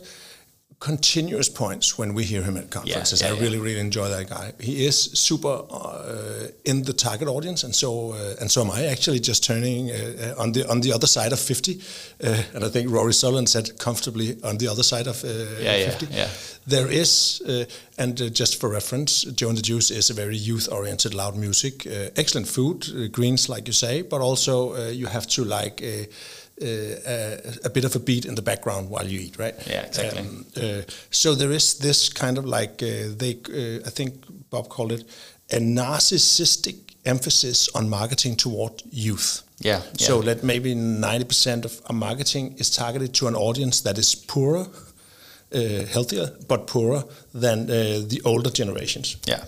continuous 0.81 1.47
points 1.47 1.97
when 1.97 2.15
we 2.15 2.23
hear 2.23 2.41
him 2.41 2.57
at 2.57 2.71
conferences. 2.71 3.21
Yeah, 3.21 3.33
yeah, 3.33 3.39
I 3.39 3.43
really, 3.43 3.59
really 3.59 3.79
enjoy 3.79 4.09
that 4.09 4.27
guy. 4.29 4.51
He 4.59 4.85
is 4.85 5.11
super 5.13 5.61
uh, 5.69 6.47
in 6.65 6.83
the 6.83 6.93
target 6.93 7.27
audience, 7.27 7.63
and 7.63 7.73
so 7.73 8.13
uh, 8.13 8.41
and 8.41 8.49
so 8.49 8.61
am 8.61 8.71
I. 8.71 8.87
Actually, 8.87 9.19
just 9.19 9.43
turning 9.43 9.91
uh, 9.91 10.41
on 10.41 10.51
the 10.51 10.67
on 10.67 10.81
the 10.81 10.91
other 10.91 11.07
side 11.07 11.33
of 11.33 11.39
fifty, 11.39 11.79
uh, 12.23 12.43
and 12.55 12.63
I 12.63 12.69
think 12.69 12.89
Rory 12.89 13.13
Sutherland 13.13 13.47
said 13.49 13.77
comfortably 13.77 14.37
on 14.43 14.57
the 14.57 14.67
other 14.67 14.83
side 14.83 15.07
of 15.07 15.23
uh, 15.23 15.27
yeah, 15.59 15.89
fifty. 15.89 16.07
Yeah, 16.07 16.29
There 16.67 16.91
is, 16.91 17.41
uh, 17.47 17.65
and 17.97 18.35
just 18.35 18.59
for 18.59 18.69
reference, 18.69 19.23
Joe 19.35 19.49
and 19.49 19.57
the 19.57 19.61
Juice 19.61 19.91
is 19.91 20.09
a 20.09 20.13
very 20.13 20.35
youth-oriented, 20.35 21.13
loud 21.13 21.35
music, 21.35 21.85
excellent 22.15 22.47
food, 22.47 23.11
greens 23.11 23.49
like 23.49 23.67
you 23.67 23.73
say, 23.73 24.03
but 24.03 24.21
also 24.21 24.89
you 24.89 25.07
have 25.07 25.27
to 25.27 25.43
like 25.43 25.81
uh, 26.61 27.57
a, 27.63 27.69
bit 27.69 27.85
of 27.85 27.95
a 27.95 27.99
beat 27.99 28.25
in 28.25 28.35
the 28.35 28.41
background 28.41 28.89
while 28.89 29.07
you 29.07 29.19
eat, 29.19 29.37
right? 29.37 29.55
Yeah, 29.67 29.85
exactly. 29.85 30.21
Um, 30.21 30.45
uh, 30.55 30.81
so 31.09 31.35
there 31.35 31.51
is 31.51 31.79
this 31.79 32.09
kind 32.09 32.37
of 32.37 32.45
like 32.45 32.83
uh, 32.83 33.09
they, 33.17 33.39
I 33.85 33.89
think 33.89 34.25
Bob 34.49 34.69
called 34.69 34.91
it 34.91 35.03
a 35.51 35.57
narcissistic 35.57 36.95
emphasis 37.05 37.69
on 37.75 37.89
marketing 37.89 38.35
toward 38.35 38.81
youth. 38.89 39.43
Yeah. 39.59 39.81
So 39.97 40.19
yeah. 40.19 40.33
that 40.33 40.43
maybe 40.43 40.73
90% 40.73 41.65
of 41.65 41.81
our 41.87 41.95
marketing 41.95 42.55
is 42.57 42.69
targeted 42.69 43.13
to 43.15 43.27
an 43.27 43.35
audience 43.35 43.81
that 43.81 43.97
is 43.97 44.15
poorer, 44.15 44.67
uh, 45.53 45.59
healthier, 45.91 46.31
but 46.47 46.67
poorer 46.67 47.03
than 47.33 47.69
uh, 47.69 48.01
the 48.07 48.21
older 48.25 48.49
generations. 48.49 49.17
Yeah. 49.25 49.43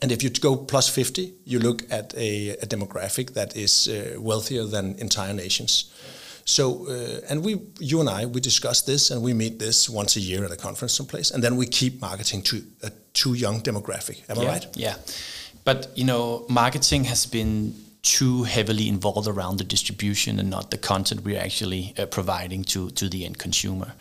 And 0.00 0.10
if 0.10 0.22
you 0.22 0.30
go 0.30 0.56
plus 0.56 0.88
50, 0.88 1.32
you 1.44 1.60
look 1.60 1.84
at 1.90 2.14
a, 2.14 2.50
a 2.50 2.66
demographic 2.66 3.34
that 3.34 3.56
is 3.56 3.88
uh, 3.88 4.20
wealthier 4.20 4.64
than 4.64 4.96
entire 4.98 5.32
nations. 5.32 5.92
So, 6.44 6.86
uh, 6.88 7.20
and 7.28 7.44
we, 7.44 7.60
you 7.78 8.00
and 8.00 8.08
I, 8.08 8.26
we 8.26 8.40
discuss 8.40 8.82
this 8.82 9.10
and 9.10 9.22
we 9.22 9.32
meet 9.32 9.58
this 9.58 9.88
once 9.88 10.16
a 10.16 10.20
year 10.20 10.44
at 10.44 10.50
a 10.50 10.56
conference 10.56 10.92
someplace, 10.92 11.30
and 11.30 11.42
then 11.42 11.56
we 11.56 11.66
keep 11.66 12.00
marketing 12.00 12.42
to 12.42 12.62
a 12.82 12.90
too 13.12 13.34
young 13.34 13.60
demographic. 13.60 14.28
Am 14.28 14.36
yeah, 14.36 14.42
I 14.42 14.52
right? 14.52 14.66
Yeah. 14.74 14.94
But, 15.64 15.90
you 15.94 16.04
know, 16.04 16.44
marketing 16.48 17.04
has 17.04 17.26
been 17.26 17.74
too 18.02 18.42
heavily 18.42 18.88
involved 18.88 19.28
around 19.28 19.58
the 19.58 19.64
distribution 19.64 20.40
and 20.40 20.50
not 20.50 20.70
the 20.70 20.78
content 20.78 21.22
we're 21.24 21.38
actually 21.38 21.94
uh, 21.96 22.06
providing 22.06 22.64
to, 22.64 22.90
to 22.90 23.08
the 23.08 23.24
end 23.24 23.38
consumer. 23.38 23.92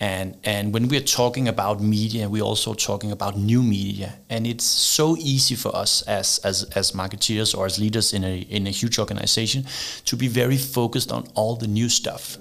And, 0.00 0.36
and 0.44 0.72
when 0.72 0.86
we're 0.88 1.00
talking 1.00 1.48
about 1.48 1.80
media, 1.80 2.28
we're 2.28 2.44
also 2.44 2.72
talking 2.72 3.10
about 3.10 3.36
new 3.36 3.62
media. 3.62 4.14
And 4.30 4.46
it's 4.46 4.64
so 4.64 5.16
easy 5.16 5.56
for 5.56 5.74
us 5.74 6.02
as, 6.02 6.38
as, 6.44 6.62
as 6.76 6.92
marketeers 6.92 7.56
or 7.56 7.66
as 7.66 7.80
leaders 7.80 8.12
in 8.12 8.22
a, 8.22 8.38
in 8.42 8.68
a 8.68 8.70
huge 8.70 8.98
organization 9.00 9.64
to 10.04 10.16
be 10.16 10.28
very 10.28 10.56
focused 10.56 11.10
on 11.10 11.26
all 11.34 11.56
the 11.56 11.66
new 11.66 11.88
stuff. 11.88 12.38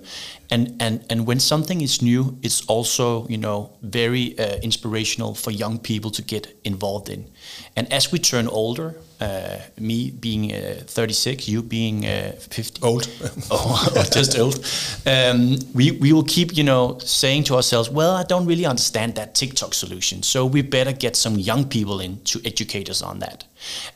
And, 0.50 0.76
and, 0.80 1.04
and 1.10 1.28
when 1.28 1.40
something 1.40 1.82
is 1.82 2.02
new, 2.02 2.38
it's 2.42 2.66
also, 2.68 3.28
you 3.28 3.38
know, 3.38 3.72
very 3.82 4.38
uh, 4.40 4.58
inspirational 4.58 5.34
for 5.36 5.52
young 5.52 5.78
people 5.78 6.12
to 6.12 6.22
get 6.22 6.56
involved 6.64 7.10
in. 7.10 7.28
And 7.76 7.92
as 7.92 8.12
we 8.12 8.20
turn 8.20 8.48
older, 8.48 8.96
uh, 9.20 9.58
me 9.80 10.12
being 10.12 10.54
uh, 10.54 10.84
36, 10.86 11.50
you 11.50 11.64
being 11.64 12.06
uh, 12.06 12.34
50. 12.40 12.82
Old. 12.82 13.10
oh, 13.52 14.06
just 14.12 14.38
old. 14.38 14.66
Um, 15.06 15.58
we, 15.74 15.92
we 15.92 16.14
will 16.14 16.24
keep, 16.24 16.56
you 16.56 16.64
know, 16.64 16.98
saying 17.00 17.44
to 17.48 17.56
ourselves, 17.56 17.90
well, 17.90 18.16
I 18.16 18.24
don't 18.24 18.46
really 18.46 18.66
understand 18.66 19.16
that 19.16 19.36
TikTok 19.36 19.74
solution. 19.74 20.24
So 20.24 20.46
we 20.46 20.62
better 20.62 20.94
get 20.94 21.16
some 21.16 21.36
young 21.36 21.68
people 21.68 22.00
in 22.00 22.22
to 22.26 22.42
educate 22.46 22.90
us 22.90 23.02
on 23.02 23.20
that. 23.20 23.46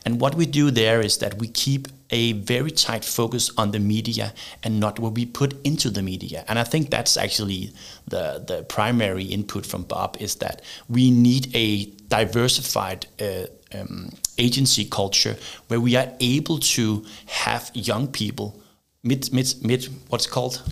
And 0.04 0.20
what 0.20 0.34
we 0.34 0.46
do 0.46 0.70
there 0.70 1.00
is 1.00 1.18
that 1.18 1.38
we 1.38 1.48
keep 1.48 1.88
a 2.10 2.32
very 2.32 2.70
tight 2.70 3.04
focus 3.04 3.50
on 3.56 3.70
the 3.70 3.78
media 3.78 4.34
and 4.62 4.78
not 4.78 4.98
what 4.98 5.14
we 5.14 5.24
put 5.24 5.54
into 5.64 5.88
the 5.90 6.02
media. 6.02 6.44
And 6.48 6.58
I 6.58 6.64
think 6.64 6.90
that's 6.90 7.16
actually 7.16 7.72
the, 8.06 8.44
the 8.46 8.64
primary 8.64 9.24
input 9.24 9.64
from 9.64 9.84
Bob 9.84 10.16
is 10.20 10.36
that 10.36 10.62
we 10.88 11.10
need 11.10 11.54
a 11.54 11.86
diversified 12.08 13.06
uh, 13.20 13.46
um, 13.74 14.10
agency 14.38 14.84
culture 14.84 15.36
where 15.68 15.80
we 15.80 15.96
are 15.96 16.12
able 16.20 16.58
to 16.58 17.04
have 17.26 17.70
young 17.74 18.08
people 18.08 18.60
mid 19.02 19.32
mid 19.32 19.54
mid 19.62 19.88
what's 20.08 20.26
called 20.26 20.62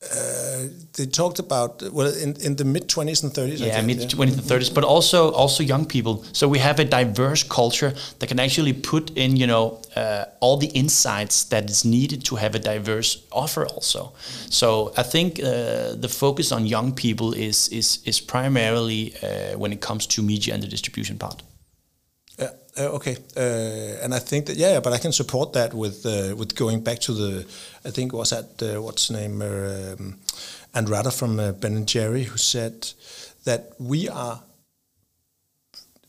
uh, 0.00 0.68
they 0.92 1.06
talked 1.06 1.40
about 1.40 1.82
well 1.92 2.06
in, 2.06 2.36
in 2.40 2.54
the 2.54 2.64
mid 2.64 2.88
20s 2.88 3.24
and 3.24 3.32
30s 3.32 3.58
yeah 3.58 3.80
mid 3.82 3.98
20s 3.98 4.32
and 4.32 4.42
30s 4.42 4.72
but 4.72 4.84
also 4.84 5.32
also 5.32 5.62
young 5.64 5.84
people. 5.84 6.24
So 6.32 6.46
we 6.46 6.60
have 6.60 6.78
a 6.78 6.84
diverse 6.84 7.42
culture 7.42 7.92
that 8.18 8.28
can 8.28 8.38
actually 8.38 8.74
put 8.74 9.10
in 9.16 9.36
you 9.36 9.48
know 9.48 9.80
uh, 9.96 10.26
all 10.38 10.56
the 10.56 10.68
insights 10.68 11.44
that 11.44 11.68
is 11.68 11.84
needed 11.84 12.24
to 12.26 12.36
have 12.36 12.54
a 12.54 12.60
diverse 12.60 13.26
offer 13.32 13.66
also. 13.66 14.12
So 14.50 14.92
i 14.96 15.02
think 15.02 15.40
uh, 15.40 15.44
the 16.04 16.08
focus 16.08 16.52
on 16.52 16.66
young 16.66 16.94
people 16.94 17.32
is 17.32 17.68
is 17.68 17.98
is 18.04 18.20
primarily 18.20 19.14
uh, 19.22 19.58
when 19.58 19.72
it 19.72 19.80
comes 19.80 20.06
to 20.06 20.22
media 20.22 20.54
and 20.54 20.62
the 20.62 20.68
distribution 20.68 21.18
part 21.18 21.42
yeah. 22.38 22.50
Uh, 22.78 22.94
okay. 22.94 23.16
Uh, 23.36 24.04
and 24.04 24.14
I 24.14 24.20
think 24.20 24.46
that 24.46 24.56
yeah, 24.56 24.80
but 24.80 24.92
I 24.92 24.98
can 24.98 25.12
support 25.12 25.52
that 25.52 25.74
with 25.74 26.06
uh, 26.06 26.36
with 26.36 26.54
going 26.54 26.80
back 26.80 27.00
to 27.00 27.12
the 27.12 27.46
I 27.84 27.90
think 27.90 28.12
was 28.12 28.30
that 28.30 28.62
uh, 28.62 28.80
what's 28.80 29.10
name 29.10 29.42
um, 29.42 30.18
Andrada 30.74 31.12
from 31.12 31.40
uh, 31.40 31.52
Ben 31.52 31.76
and 31.76 31.88
Jerry 31.88 32.24
who 32.24 32.36
said 32.36 32.92
that 33.44 33.72
we 33.78 34.08
are 34.08 34.42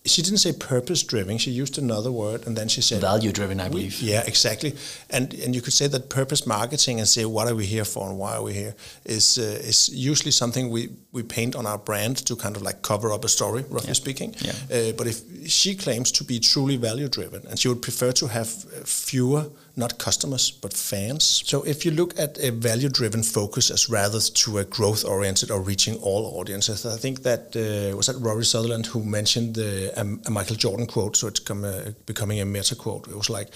she 0.09 0.21
didn't 0.21 0.39
say 0.39 0.53
purpose 0.53 1.03
driven. 1.03 1.37
She 1.37 1.51
used 1.51 1.77
another 1.77 2.11
word, 2.11 2.47
and 2.47 2.57
then 2.57 2.67
she 2.67 2.81
said 2.81 3.01
value 3.01 3.31
driven. 3.31 3.59
I 3.59 3.69
believe. 3.69 4.01
yeah, 4.01 4.23
exactly. 4.25 4.75
And 5.09 5.33
and 5.33 5.55
you 5.55 5.61
could 5.61 5.73
say 5.73 5.87
that 5.87 6.09
purpose 6.09 6.45
marketing 6.45 6.99
and 6.99 7.07
say 7.07 7.25
what 7.25 7.47
are 7.47 7.55
we 7.55 7.65
here 7.65 7.85
for 7.85 8.09
and 8.09 8.17
why 8.17 8.35
are 8.35 8.43
we 8.43 8.53
here 8.53 8.75
is 9.05 9.37
uh, 9.37 9.69
is 9.69 9.89
usually 9.89 10.31
something 10.31 10.69
we 10.69 10.89
we 11.11 11.23
paint 11.23 11.55
on 11.55 11.65
our 11.65 11.77
brand 11.77 12.17
to 12.25 12.35
kind 12.35 12.55
of 12.55 12.61
like 12.61 12.81
cover 12.81 13.11
up 13.11 13.25
a 13.25 13.27
story, 13.27 13.63
roughly 13.69 13.89
yeah. 13.89 13.93
speaking. 13.93 14.35
Yeah. 14.39 14.51
Uh, 14.71 14.91
but 14.97 15.07
if 15.07 15.21
she 15.47 15.75
claims 15.75 16.11
to 16.11 16.23
be 16.23 16.39
truly 16.39 16.77
value 16.77 17.07
driven, 17.07 17.45
and 17.47 17.57
she 17.59 17.67
would 17.67 17.81
prefer 17.81 18.11
to 18.11 18.27
have 18.27 18.49
fewer 18.85 19.45
not 19.79 19.97
customers 19.97 20.51
but 20.51 20.73
fans. 20.73 21.43
So 21.45 21.63
if 21.63 21.85
you 21.85 21.91
look 21.91 22.19
at 22.19 22.37
a 22.39 22.51
value 22.51 22.89
driven 22.89 23.23
focus 23.23 23.71
as 23.71 23.89
rather 23.89 24.19
to 24.19 24.57
a 24.59 24.65
growth 24.65 25.05
oriented 25.05 25.49
or 25.51 25.61
reaching 25.61 25.95
all 26.03 26.39
audiences, 26.39 26.85
I 26.85 26.97
think 26.97 27.23
that 27.23 27.55
uh, 27.55 27.95
was 27.97 28.07
that 28.07 28.17
Rory 28.19 28.45
Sutherland 28.45 28.85
who 28.85 29.03
mentioned 29.03 29.55
the 29.55 29.91
um, 29.99 30.21
Michael 30.29 30.55
Jordan 30.55 30.85
quote. 30.85 31.15
So 31.17 31.27
it's 31.27 31.39
come, 31.39 31.63
uh, 31.63 31.91
becoming 32.05 32.41
a 32.41 32.45
meta 32.45 32.75
quote. 32.75 33.07
It 33.07 33.15
was 33.15 33.29
like. 33.29 33.49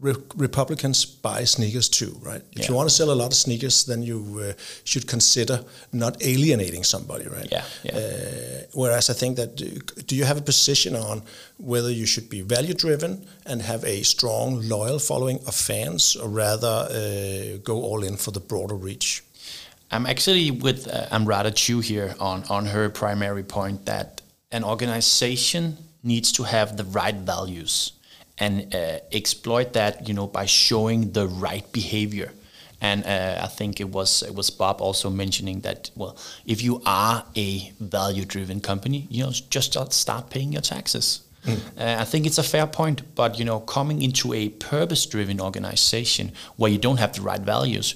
Re 0.00 0.14
Republicans 0.34 1.04
buy 1.04 1.44
sneakers 1.44 1.88
too, 1.88 2.16
right? 2.22 2.42
If 2.52 2.62
yeah. 2.62 2.68
you 2.68 2.74
want 2.74 2.88
to 2.88 2.94
sell 2.94 3.12
a 3.12 3.14
lot 3.14 3.26
of 3.26 3.34
sneakers, 3.34 3.84
then 3.84 4.02
you 4.02 4.40
uh, 4.42 4.52
should 4.82 5.06
consider 5.06 5.64
not 5.92 6.16
alienating 6.22 6.82
somebody, 6.82 7.28
right? 7.28 7.48
Yeah. 7.52 7.64
yeah. 7.84 7.96
Uh, 7.96 8.62
whereas 8.72 9.10
I 9.10 9.12
think 9.12 9.36
that 9.36 9.54
do 10.06 10.16
you 10.16 10.24
have 10.24 10.38
a 10.38 10.42
position 10.42 10.96
on 10.96 11.22
whether 11.58 11.90
you 11.90 12.04
should 12.04 12.28
be 12.28 12.40
value 12.40 12.74
driven 12.74 13.26
and 13.46 13.62
have 13.62 13.84
a 13.84 14.02
strong 14.02 14.60
loyal 14.68 14.98
following 14.98 15.38
of 15.46 15.54
fans, 15.54 16.16
or 16.16 16.28
rather 16.28 16.88
uh, 16.90 17.58
go 17.62 17.80
all 17.82 18.02
in 18.02 18.16
for 18.16 18.32
the 18.32 18.40
broader 18.40 18.74
reach? 18.74 19.22
I'm 19.92 20.06
actually 20.06 20.50
with 20.50 20.88
uh, 20.88 21.16
Amrata 21.16 21.54
Chu 21.54 21.78
here 21.78 22.16
on 22.18 22.42
on 22.50 22.66
her 22.66 22.90
primary 22.90 23.44
point 23.44 23.86
that 23.86 24.20
an 24.50 24.64
organization 24.64 25.76
needs 26.02 26.32
to 26.32 26.42
have 26.42 26.76
the 26.76 26.84
right 26.84 27.14
values 27.14 27.92
and 28.38 28.74
uh, 28.74 28.98
exploit 29.12 29.72
that 29.72 30.08
you 30.08 30.14
know 30.14 30.26
by 30.26 30.46
showing 30.46 31.12
the 31.12 31.26
right 31.26 31.70
behavior. 31.72 32.32
And 32.80 33.06
uh, 33.06 33.40
I 33.42 33.46
think 33.46 33.80
it 33.80 33.88
was 33.88 34.22
it 34.22 34.34
was 34.34 34.50
Bob 34.50 34.80
also 34.80 35.10
mentioning 35.10 35.60
that 35.60 35.90
well 35.94 36.16
if 36.44 36.62
you 36.62 36.82
are 36.84 37.24
a 37.36 37.72
value 37.80 38.24
driven 38.24 38.60
company 38.60 39.06
you 39.10 39.22
know 39.24 39.32
just 39.50 39.92
start 39.92 40.30
paying 40.30 40.52
your 40.52 40.62
taxes. 40.62 41.20
Mm. 41.46 41.58
uh, 41.78 42.00
I 42.00 42.04
think 42.04 42.24
it's 42.26 42.38
a 42.38 42.42
fair 42.42 42.66
point 42.66 43.14
but 43.14 43.38
you 43.38 43.44
know 43.44 43.60
coming 43.60 44.02
into 44.02 44.32
a 44.32 44.48
purpose 44.48 45.04
driven 45.06 45.40
organization 45.40 46.32
where 46.56 46.70
you 46.70 46.78
don't 46.78 46.98
have 46.98 47.12
the 47.12 47.20
right 47.20 47.40
values 47.40 47.94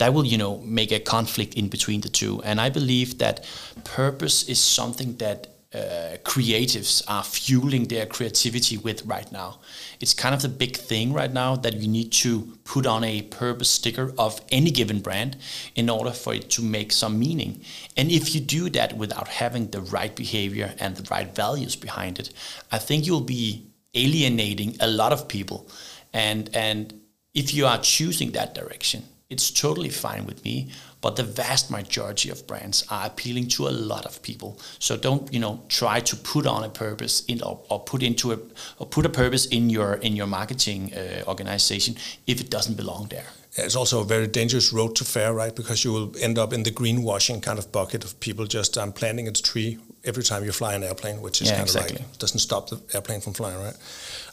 that 0.00 0.14
will 0.14 0.24
you 0.24 0.38
know 0.38 0.58
make 0.64 0.90
a 0.92 0.98
conflict 0.98 1.54
in 1.54 1.68
between 1.68 2.00
the 2.00 2.08
two. 2.08 2.42
And 2.42 2.60
I 2.60 2.70
believe 2.70 3.18
that 3.18 3.44
purpose 3.84 4.48
is 4.48 4.58
something 4.58 5.16
that 5.18 5.48
uh, 5.72 6.16
creatives 6.24 7.00
are 7.06 7.22
fueling 7.22 7.84
their 7.84 8.04
creativity 8.04 8.76
with 8.76 9.06
right 9.06 9.30
now. 9.30 9.60
It's 10.00 10.12
kind 10.12 10.34
of 10.34 10.42
the 10.42 10.48
big 10.48 10.76
thing 10.76 11.12
right 11.12 11.32
now 11.32 11.54
that 11.56 11.74
you 11.74 11.86
need 11.86 12.10
to 12.12 12.58
put 12.64 12.86
on 12.86 13.04
a 13.04 13.22
purpose 13.22 13.70
sticker 13.70 14.12
of 14.18 14.40
any 14.50 14.72
given 14.72 15.00
brand 15.00 15.36
in 15.76 15.88
order 15.88 16.10
for 16.10 16.34
it 16.34 16.50
to 16.50 16.62
make 16.62 16.90
some 16.90 17.20
meaning. 17.20 17.64
And 17.96 18.10
if 18.10 18.34
you 18.34 18.40
do 18.40 18.68
that 18.70 18.96
without 18.96 19.28
having 19.28 19.68
the 19.68 19.80
right 19.80 20.14
behavior 20.14 20.74
and 20.80 20.96
the 20.96 21.06
right 21.08 21.32
values 21.32 21.76
behind 21.76 22.18
it, 22.18 22.32
I 22.72 22.78
think 22.78 23.06
you'll 23.06 23.20
be 23.20 23.66
alienating 23.94 24.76
a 24.80 24.88
lot 24.88 25.12
of 25.12 25.28
people. 25.28 25.68
And 26.12 26.50
and 26.52 27.00
if 27.32 27.54
you 27.54 27.66
are 27.66 27.78
choosing 27.78 28.32
that 28.32 28.54
direction, 28.54 29.04
it's 29.28 29.52
totally 29.52 29.90
fine 29.90 30.26
with 30.26 30.44
me 30.44 30.72
but 31.00 31.16
the 31.16 31.22
vast 31.22 31.70
majority 31.70 32.30
of 32.30 32.46
brands 32.46 32.84
are 32.90 33.06
appealing 33.06 33.48
to 33.48 33.68
a 33.68 33.70
lot 33.70 34.04
of 34.04 34.22
people. 34.22 34.58
So 34.78 34.96
don't 34.96 35.32
you 35.32 35.40
know 35.40 35.62
try 35.68 36.00
to 36.00 36.16
put 36.16 36.46
on 36.46 36.64
a 36.64 36.68
purpose 36.68 37.24
in 37.26 37.42
or, 37.42 37.60
or 37.68 37.80
put 37.80 38.02
into 38.02 38.32
a 38.32 38.38
or 38.78 38.86
put 38.86 39.06
a 39.06 39.08
purpose 39.08 39.46
in 39.46 39.70
your 39.70 39.94
in 39.94 40.16
your 40.16 40.26
marketing 40.26 40.92
uh, 40.94 41.24
organization 41.26 41.96
if 42.26 42.40
it 42.40 42.50
doesn't 42.50 42.76
belong 42.76 43.08
there. 43.08 43.26
It's 43.56 43.74
also 43.74 44.00
a 44.00 44.04
very 44.04 44.28
dangerous 44.28 44.72
road 44.72 44.94
to 44.96 45.04
fare, 45.04 45.32
right? 45.34 45.54
Because 45.54 45.84
you 45.84 45.92
will 45.92 46.12
end 46.20 46.38
up 46.38 46.52
in 46.52 46.62
the 46.62 46.70
greenwashing 46.70 47.42
kind 47.42 47.58
of 47.58 47.72
bucket 47.72 48.04
of 48.04 48.18
people 48.20 48.46
just 48.46 48.78
um, 48.78 48.92
planting 48.92 49.26
a 49.26 49.32
tree 49.32 49.78
every 50.04 50.22
time 50.22 50.44
you 50.44 50.52
fly 50.52 50.74
an 50.74 50.84
airplane, 50.84 51.20
which 51.20 51.42
is 51.42 51.48
yeah, 51.48 51.56
kind 51.56 51.68
exactly. 51.68 51.96
of 51.96 52.02
like 52.02 52.18
doesn't 52.18 52.38
stop 52.38 52.68
the 52.68 52.80
airplane 52.94 53.20
from 53.20 53.34
flying, 53.34 53.60
right? 53.60 53.74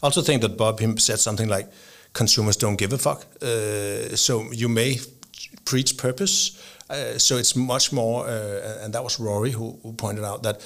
I 0.03 0.05
also 0.05 0.21
think 0.21 0.41
that 0.43 0.55
Bob 0.55 0.79
him 0.79 0.97
said 0.97 1.19
something 1.19 1.49
like 1.49 1.67
consumers 2.13 2.57
don't 2.57 2.77
give 2.77 2.93
a 2.93 2.97
fuck. 2.97 3.25
Uh, 3.41 4.15
so 4.15 4.51
you 4.51 4.69
may 4.69 4.99
preach 5.65 5.97
purpose. 5.97 6.61
Uh, 6.89 7.17
so 7.17 7.37
it's 7.37 7.55
much 7.55 7.91
more, 7.91 8.25
uh, 8.27 8.83
and 8.83 8.93
that 8.93 9.03
was 9.03 9.19
Rory 9.19 9.51
who, 9.51 9.79
who, 9.83 9.93
pointed 9.93 10.23
out 10.23 10.43
that 10.43 10.61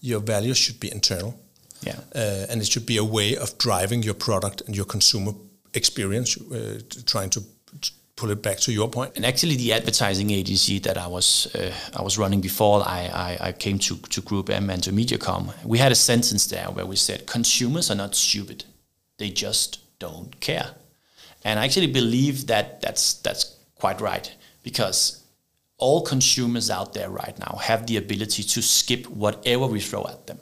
your 0.00 0.20
values 0.20 0.56
should 0.56 0.80
be 0.80 0.90
internal. 0.90 1.38
Yeah. 1.82 2.00
Uh, 2.14 2.46
and 2.48 2.62
it 2.62 2.66
should 2.66 2.86
be 2.86 2.96
a 2.96 3.04
way 3.04 3.36
of 3.36 3.58
driving 3.58 4.02
your 4.02 4.14
product 4.14 4.62
and 4.66 4.74
your 4.74 4.86
consumer 4.86 5.32
experience, 5.74 6.40
uh, 6.40 6.80
trying 7.04 7.30
to 7.30 7.42
pull 8.16 8.30
it 8.30 8.42
back 8.42 8.58
to 8.58 8.72
your 8.72 8.88
point. 8.88 9.12
And 9.16 9.26
actually, 9.26 9.56
the 9.56 9.72
advertising 9.74 10.30
agency 10.30 10.78
that 10.80 10.96
I 10.96 11.06
was 11.06 11.54
uh, 11.54 11.72
I 11.94 12.02
was 12.02 12.16
running 12.18 12.40
before 12.40 12.80
I, 12.80 13.10
I, 13.12 13.48
I, 13.48 13.52
came 13.52 13.78
to, 13.78 13.96
to 13.96 14.20
Group 14.22 14.48
M 14.50 14.70
and 14.70 14.82
to 14.84 14.90
MediaCom, 14.90 15.52
we 15.64 15.78
had 15.78 15.92
a 15.92 15.94
sentence 15.94 16.46
there 16.46 16.66
where 16.70 16.86
we 16.86 16.96
said 16.96 17.26
consumers 17.26 17.90
are 17.90 17.96
not 17.96 18.14
stupid; 18.14 18.64
they 19.18 19.28
just 19.28 19.80
don't 19.98 20.40
care. 20.40 20.70
And 21.44 21.60
I 21.60 21.64
actually 21.64 21.92
believe 21.92 22.46
that 22.46 22.80
that's 22.80 23.14
that's 23.14 23.55
quite 23.78 24.00
right 24.00 24.34
because 24.62 25.22
all 25.78 26.02
consumers 26.02 26.70
out 26.70 26.94
there 26.94 27.10
right 27.10 27.38
now 27.38 27.58
have 27.62 27.86
the 27.86 27.96
ability 27.96 28.42
to 28.42 28.62
skip 28.62 29.06
whatever 29.06 29.66
we 29.66 29.80
throw 29.80 30.06
at 30.06 30.26
them. 30.26 30.40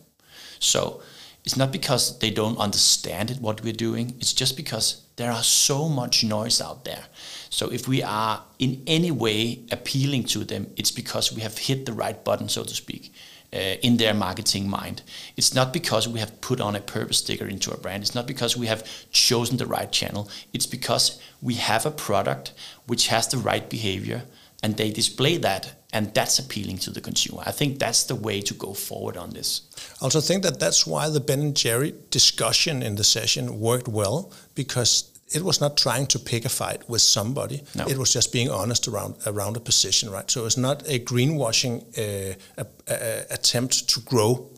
So 0.60 1.02
it's 1.44 1.56
not 1.56 1.72
because 1.72 2.18
they 2.20 2.30
don't 2.30 2.56
understand 2.58 3.30
it, 3.30 3.40
what 3.40 3.62
we're 3.62 3.72
doing. 3.72 4.14
It's 4.18 4.32
just 4.32 4.56
because 4.56 5.02
there 5.16 5.30
are 5.30 5.42
so 5.42 5.88
much 5.88 6.24
noise 6.24 6.60
out 6.60 6.84
there. 6.84 7.04
So 7.50 7.70
if 7.70 7.86
we 7.86 8.02
are 8.02 8.42
in 8.58 8.82
any 8.86 9.10
way 9.10 9.64
appealing 9.70 10.24
to 10.24 10.44
them, 10.44 10.68
it's 10.76 10.90
because 10.90 11.32
we 11.32 11.42
have 11.42 11.58
hit 11.58 11.86
the 11.86 11.92
right 11.92 12.24
button, 12.24 12.48
so 12.48 12.64
to 12.64 12.74
speak. 12.74 13.12
Uh, 13.54 13.76
in 13.82 13.98
their 13.98 14.14
marketing 14.14 14.68
mind. 14.68 15.00
It's 15.36 15.54
not 15.54 15.72
because 15.72 16.08
we 16.08 16.18
have 16.18 16.40
put 16.40 16.60
on 16.60 16.74
a 16.74 16.80
purpose 16.80 17.18
sticker 17.18 17.46
into 17.46 17.70
a 17.70 17.76
brand. 17.76 18.02
It's 18.02 18.14
not 18.14 18.26
because 18.26 18.56
we 18.56 18.66
have 18.66 18.82
chosen 19.12 19.58
the 19.58 19.66
right 19.66 19.92
channel. 19.92 20.28
It's 20.52 20.66
because 20.66 21.20
we 21.40 21.54
have 21.54 21.86
a 21.86 21.92
product 21.92 22.52
which 22.88 23.06
has 23.08 23.28
the 23.28 23.38
right 23.38 23.70
behavior 23.70 24.24
and 24.64 24.76
they 24.76 24.90
display 24.90 25.36
that 25.36 25.74
and 25.92 26.12
that's 26.14 26.40
appealing 26.40 26.78
to 26.78 26.90
the 26.90 27.00
consumer. 27.00 27.44
I 27.46 27.52
think 27.52 27.78
that's 27.78 28.02
the 28.02 28.16
way 28.16 28.40
to 28.40 28.54
go 28.54 28.74
forward 28.74 29.16
on 29.16 29.30
this. 29.30 29.60
I 30.00 30.06
also 30.06 30.20
think 30.20 30.42
that 30.42 30.58
that's 30.58 30.84
why 30.84 31.08
the 31.08 31.20
Ben 31.20 31.40
and 31.40 31.56
Jerry 31.56 31.94
discussion 32.10 32.82
in 32.82 32.96
the 32.96 33.04
session 33.04 33.60
worked 33.60 33.86
well 33.86 34.32
because 34.56 35.13
it 35.32 35.42
was 35.42 35.60
not 35.60 35.76
trying 35.76 36.06
to 36.06 36.18
pick 36.18 36.44
a 36.44 36.48
fight 36.48 36.88
with 36.88 37.02
somebody. 37.02 37.62
No. 37.74 37.86
It 37.86 37.96
was 37.96 38.12
just 38.12 38.32
being 38.32 38.50
honest 38.50 38.88
around 38.88 39.16
around 39.26 39.56
a 39.56 39.60
position, 39.60 40.10
right? 40.10 40.30
So 40.30 40.46
it's 40.46 40.56
not 40.56 40.82
a 40.86 40.98
greenwashing 40.98 41.82
uh, 41.98 42.34
a, 42.58 42.66
a 42.88 43.24
attempt 43.30 43.88
to 43.88 44.00
grow 44.00 44.50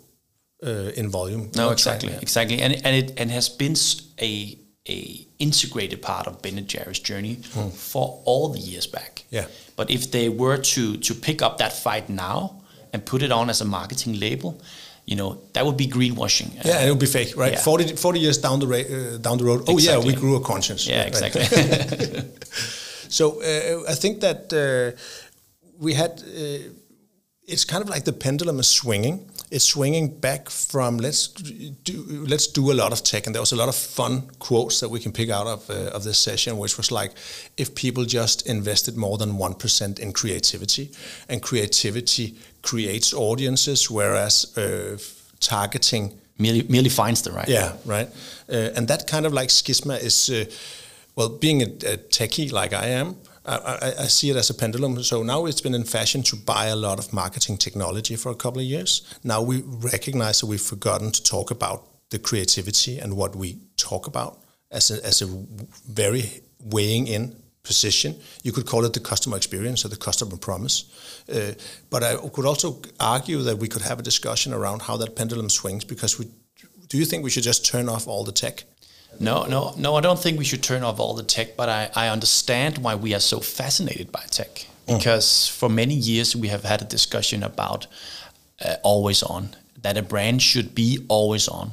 uh, 0.62 0.92
in 0.96 1.08
volume. 1.10 1.50
No, 1.54 1.70
exactly, 1.70 2.08
trying, 2.08 2.18
yeah. 2.18 2.22
exactly, 2.22 2.60
and 2.60 2.74
and 2.84 2.96
it 2.96 3.20
and 3.20 3.30
has 3.30 3.48
been 3.48 3.76
a 4.20 4.58
a 4.88 5.26
integrated 5.38 6.00
part 6.00 6.26
of 6.26 6.42
Ben 6.42 6.58
and 6.58 6.68
Jerry's 6.68 7.00
journey 7.00 7.38
hmm. 7.52 7.68
for 7.68 8.22
all 8.24 8.48
the 8.48 8.58
years 8.58 8.86
back. 8.86 9.24
Yeah. 9.30 9.46
But 9.76 9.90
if 9.90 10.10
they 10.10 10.28
were 10.28 10.58
to 10.58 10.96
to 10.96 11.14
pick 11.14 11.42
up 11.42 11.58
that 11.58 11.72
fight 11.72 12.08
now 12.08 12.62
and 12.92 13.04
put 13.04 13.22
it 13.22 13.32
on 13.32 13.50
as 13.50 13.60
a 13.60 13.64
marketing 13.64 14.18
label, 14.18 14.60
you 15.06 15.16
know 15.16 15.40
that 15.52 15.64
would 15.64 15.76
be 15.76 15.86
greenwashing. 15.86 16.52
Yeah, 16.64 16.78
and 16.78 16.88
it 16.88 16.90
would 16.90 17.00
be 17.00 17.06
fake, 17.06 17.36
right? 17.36 17.52
Yeah. 17.52 17.60
40, 17.60 17.96
40 17.96 18.20
years 18.20 18.38
down 18.38 18.58
the 18.60 18.66
ra- 18.66 18.78
uh, 18.78 19.18
down 19.18 19.38
the 19.38 19.44
road. 19.44 19.62
Oh 19.68 19.74
exactly. 19.74 20.08
yeah, 20.08 20.14
we 20.14 20.20
grew 20.20 20.36
a 20.36 20.40
conscience. 20.40 20.86
Yeah, 20.86 21.02
exactly. 21.02 21.44
so 23.08 23.40
uh, 23.40 23.90
I 23.90 23.94
think 23.94 24.20
that 24.20 24.52
uh, 24.52 24.98
we 25.78 25.94
had. 25.94 26.22
Uh, 26.22 26.72
it's 27.48 27.64
kind 27.64 27.80
of 27.80 27.88
like 27.88 28.04
the 28.04 28.12
pendulum 28.12 28.58
is 28.58 28.66
swinging. 28.66 29.30
It's 29.52 29.64
swinging 29.64 30.18
back 30.18 30.50
from 30.50 30.98
let's 30.98 31.28
do 31.28 32.04
let's 32.28 32.48
do 32.48 32.72
a 32.72 32.74
lot 32.74 32.92
of 32.92 33.04
tech, 33.04 33.26
and 33.26 33.34
there 33.34 33.42
was 33.42 33.52
a 33.52 33.56
lot 33.56 33.68
of 33.68 33.76
fun 33.76 34.22
quotes 34.40 34.80
that 34.80 34.88
we 34.88 34.98
can 34.98 35.12
pick 35.12 35.30
out 35.30 35.46
of 35.46 35.70
uh, 35.70 35.96
of 35.96 36.02
this 36.02 36.18
session, 36.18 36.58
which 36.58 36.76
was 36.76 36.90
like, 36.90 37.12
if 37.56 37.74
people 37.74 38.04
just 38.04 38.46
invested 38.48 38.96
more 38.96 39.16
than 39.16 39.38
one 39.38 39.54
percent 39.54 40.00
in 40.00 40.12
creativity, 40.12 40.90
and 41.28 41.40
creativity 41.40 42.34
creates 42.66 43.14
audiences, 43.14 43.90
whereas 43.90 44.56
uh, 44.58 44.98
targeting 45.40 46.12
merely, 46.38 46.62
merely 46.68 46.90
finds 46.90 47.22
the 47.22 47.32
right. 47.32 47.48
Yeah, 47.48 47.72
right. 47.84 48.08
Uh, 48.48 48.76
and 48.76 48.88
that 48.88 49.06
kind 49.06 49.26
of 49.26 49.32
like 49.32 49.48
schisma 49.48 50.02
is, 50.02 50.30
uh, 50.30 50.44
well, 51.14 51.28
being 51.28 51.62
a, 51.62 51.66
a, 51.66 51.96
techie 52.10 52.52
like 52.52 52.72
I 52.72 52.88
am, 52.88 53.16
I, 53.46 53.94
I, 54.00 54.06
see 54.08 54.30
it 54.30 54.36
as 54.36 54.50
a 54.50 54.54
pendulum. 54.54 55.00
So 55.04 55.22
now 55.22 55.46
it's 55.46 55.60
been 55.60 55.74
in 55.74 55.84
fashion 55.84 56.22
to 56.24 56.36
buy 56.36 56.66
a 56.66 56.76
lot 56.76 56.98
of 56.98 57.12
marketing 57.12 57.58
technology 57.58 58.16
for 58.16 58.32
a 58.32 58.34
couple 58.34 58.60
of 58.60 58.66
years. 58.66 59.02
Now 59.22 59.40
we 59.40 59.62
recognize 59.64 60.40
that 60.40 60.46
we've 60.46 60.60
forgotten 60.60 61.12
to 61.12 61.22
talk 61.22 61.52
about 61.52 61.84
the 62.10 62.18
creativity 62.18 62.98
and 62.98 63.16
what 63.16 63.36
we 63.36 63.58
talk 63.76 64.08
about 64.08 64.38
as 64.72 64.90
a, 64.90 65.04
as 65.06 65.22
a 65.22 65.26
very 65.88 66.42
weighing 66.58 67.06
in 67.06 67.36
position. 67.66 68.14
You 68.42 68.52
could 68.52 68.66
call 68.66 68.84
it 68.84 68.92
the 68.92 69.00
customer 69.00 69.36
experience 69.36 69.84
or 69.84 69.88
the 69.88 69.96
customer 69.96 70.36
promise. 70.36 70.84
Uh, 71.28 71.52
but 71.90 72.02
I 72.02 72.16
could 72.16 72.46
also 72.46 72.80
argue 73.00 73.42
that 73.42 73.58
we 73.58 73.68
could 73.68 73.82
have 73.82 73.98
a 73.98 74.02
discussion 74.02 74.54
around 74.54 74.82
how 74.82 74.96
that 74.98 75.16
pendulum 75.16 75.50
swings 75.50 75.84
because 75.84 76.18
we, 76.18 76.26
do 76.88 76.96
you 76.98 77.04
think 77.04 77.24
we 77.24 77.30
should 77.30 77.42
just 77.42 77.66
turn 77.66 77.88
off 77.88 78.06
all 78.06 78.24
the 78.24 78.32
tech? 78.32 78.64
No, 79.18 79.44
no, 79.44 79.74
no, 79.76 79.96
I 79.96 80.00
don't 80.00 80.18
think 80.18 80.38
we 80.38 80.44
should 80.44 80.62
turn 80.62 80.82
off 80.82 81.00
all 81.00 81.14
the 81.14 81.22
tech, 81.22 81.56
but 81.56 81.68
I, 81.68 81.90
I 81.94 82.08
understand 82.08 82.78
why 82.78 82.94
we 82.94 83.14
are 83.14 83.20
so 83.20 83.40
fascinated 83.40 84.12
by 84.12 84.24
tech. 84.30 84.66
Mm. 84.86 84.98
Because 84.98 85.26
mm. 85.26 85.50
for 85.58 85.68
many 85.68 85.94
years 85.94 86.36
we 86.36 86.48
have 86.48 86.64
had 86.64 86.82
a 86.82 86.84
discussion 86.84 87.42
about 87.42 87.86
uh, 88.64 88.76
always 88.82 89.22
on, 89.22 89.56
that 89.82 89.96
a 89.96 90.02
brand 90.02 90.42
should 90.42 90.74
be 90.74 90.98
always 91.08 91.48
on. 91.48 91.72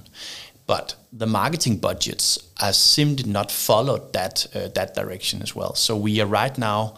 But 0.65 0.95
the 1.11 1.25
marketing 1.27 1.77
budgets 1.79 2.39
are 2.61 2.73
simply 2.73 3.29
not 3.29 3.51
followed 3.51 4.13
that 4.13 4.47
uh, 4.55 4.69
that 4.73 4.95
direction 4.95 5.41
as 5.41 5.55
well. 5.55 5.75
So 5.75 5.97
we 5.97 6.21
are 6.21 6.27
right 6.27 6.57
now 6.57 6.95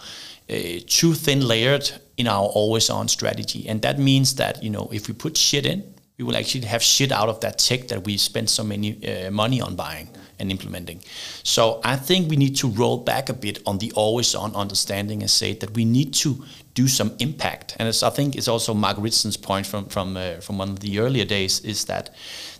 uh, 0.49 0.55
too 0.87 1.13
thin 1.13 1.41
layered 1.47 1.91
in 2.17 2.27
our 2.27 2.45
always 2.45 2.89
on 2.89 3.07
strategy, 3.07 3.67
and 3.69 3.81
that 3.81 3.97
means 3.97 4.35
that 4.35 4.63
you 4.63 4.69
know 4.69 4.89
if 4.91 5.07
we 5.07 5.13
put 5.13 5.37
shit 5.37 5.65
in, 5.65 5.83
We 6.17 6.23
will 6.23 6.37
actually 6.37 6.65
have 6.67 6.81
shit 6.81 7.11
out 7.11 7.27
of 7.27 7.41
that 7.41 7.57
tech 7.57 7.89
that 7.89 8.05
we 8.05 8.17
spent 8.17 8.49
so 8.49 8.63
many 8.63 9.05
uh, 9.05 9.31
money 9.31 9.59
on 9.59 9.75
buying 9.75 10.07
and 10.39 10.49
implementing. 10.49 11.01
So 11.43 11.81
I 11.83 11.97
think 11.97 12.29
we 12.29 12.37
need 12.37 12.55
to 12.57 12.69
roll 12.69 12.97
back 12.97 13.29
a 13.29 13.33
bit 13.33 13.59
on 13.65 13.79
the 13.79 13.91
always 13.95 14.33
on 14.33 14.55
understanding 14.55 15.21
and 15.21 15.29
say 15.29 15.53
that 15.55 15.71
we 15.71 15.83
need 15.83 16.13
to 16.15 16.43
do 16.73 16.87
some 16.87 17.11
impact. 17.19 17.75
And 17.79 17.89
I 17.89 18.09
think 18.09 18.35
it's 18.35 18.47
also 18.47 18.73
Mark 18.73 18.97
Ritson's 18.97 19.37
point 19.37 19.67
from 19.67 19.85
from 19.87 20.15
uh, 20.15 20.39
from 20.39 20.57
one 20.57 20.69
of 20.69 20.79
the 20.79 20.99
earlier 20.99 21.25
days 21.25 21.59
is 21.61 21.85
that 21.85 22.09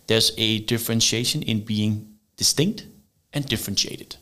there's 0.08 0.32
a 0.38 0.60
differentiation 0.60 1.42
in 1.42 1.62
being 1.62 2.08
distinct 2.38 2.86
and 3.34 3.46
differentiated. 3.46 4.18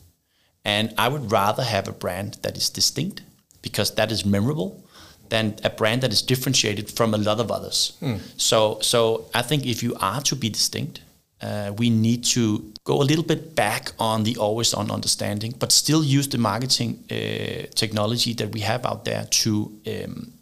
And 0.65 0.93
I 0.97 1.09
would 1.09 1.31
rather 1.31 1.63
have 1.63 1.87
a 1.87 1.91
brand 1.91 2.37
that 2.41 2.57
is 2.57 2.69
distinct 2.69 3.21
because 3.61 3.95
that 3.95 4.11
is 4.11 4.25
memorable 4.25 4.83
than 5.29 5.55
a 5.63 5.69
brand 5.69 6.01
that 6.01 6.11
is 6.11 6.21
differentiated 6.21 6.89
from 6.89 7.13
a 7.13 7.17
lot 7.17 7.39
of 7.39 7.51
others. 7.51 7.93
Mm. 8.01 8.19
So, 8.37 8.79
so 8.81 9.25
I 9.33 9.41
think 9.41 9.65
if 9.65 9.81
you 9.83 9.95
are 9.99 10.21
to 10.21 10.35
be 10.35 10.49
distinct, 10.49 11.01
uh, 11.41 11.73
we 11.77 11.89
need 11.89 12.23
to 12.23 12.71
go 12.83 13.01
a 13.01 13.03
little 13.03 13.23
bit 13.23 13.55
back 13.55 13.91
on 13.99 14.23
the 14.23 14.37
always 14.37 14.73
on 14.73 14.89
understanding, 14.91 15.53
but 15.59 15.71
still 15.71 16.03
use 16.03 16.27
the 16.29 16.37
marketing 16.37 17.03
uh, 17.11 17.65
technology 17.75 18.33
that 18.33 18.49
we 18.53 18.61
have 18.61 18.85
out 18.85 19.03
there 19.05 19.25
to 19.29 19.71
um, 19.87 20.33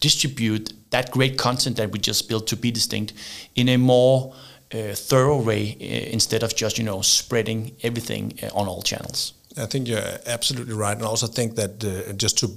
distribute 0.00 0.72
that 0.90 1.10
great 1.10 1.36
content 1.36 1.76
that 1.76 1.90
we 1.90 1.98
just 1.98 2.28
built 2.28 2.46
to 2.46 2.56
be 2.56 2.70
distinct 2.70 3.12
in 3.54 3.68
a 3.68 3.76
more 3.76 4.34
uh, 4.74 4.94
thorough 4.94 5.40
way 5.40 5.76
uh, 5.80 6.12
instead 6.12 6.42
of 6.42 6.54
just 6.54 6.78
you 6.78 6.84
know 6.84 7.02
spreading 7.02 7.72
everything 7.82 8.38
uh, 8.42 8.58
on 8.58 8.68
all 8.68 8.82
channels. 8.82 9.34
I 9.56 9.66
think 9.66 9.88
you're 9.88 10.18
absolutely 10.26 10.74
right, 10.74 10.96
and 10.96 11.04
I 11.04 11.08
also 11.08 11.26
think 11.26 11.56
that 11.56 11.84
uh, 11.84 12.12
just 12.12 12.38
to 12.38 12.48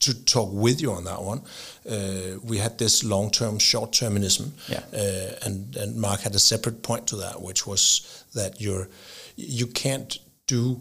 to 0.00 0.24
talk 0.24 0.50
with 0.52 0.80
you 0.80 0.92
on 0.92 1.04
that 1.04 1.22
one. 1.22 1.42
Uh, 1.88 2.38
we 2.42 2.58
had 2.58 2.78
this 2.78 3.04
long-term, 3.04 3.58
short-termism, 3.58 4.50
yeah. 4.68 4.80
uh, 4.92 5.46
and 5.46 5.76
and 5.76 5.96
Mark 5.96 6.20
had 6.20 6.34
a 6.34 6.38
separate 6.38 6.82
point 6.82 7.06
to 7.06 7.16
that, 7.16 7.40
which 7.40 7.66
was 7.66 8.24
that 8.34 8.60
you're 8.60 8.88
you 9.36 9.66
can't 9.66 10.18
do 10.46 10.80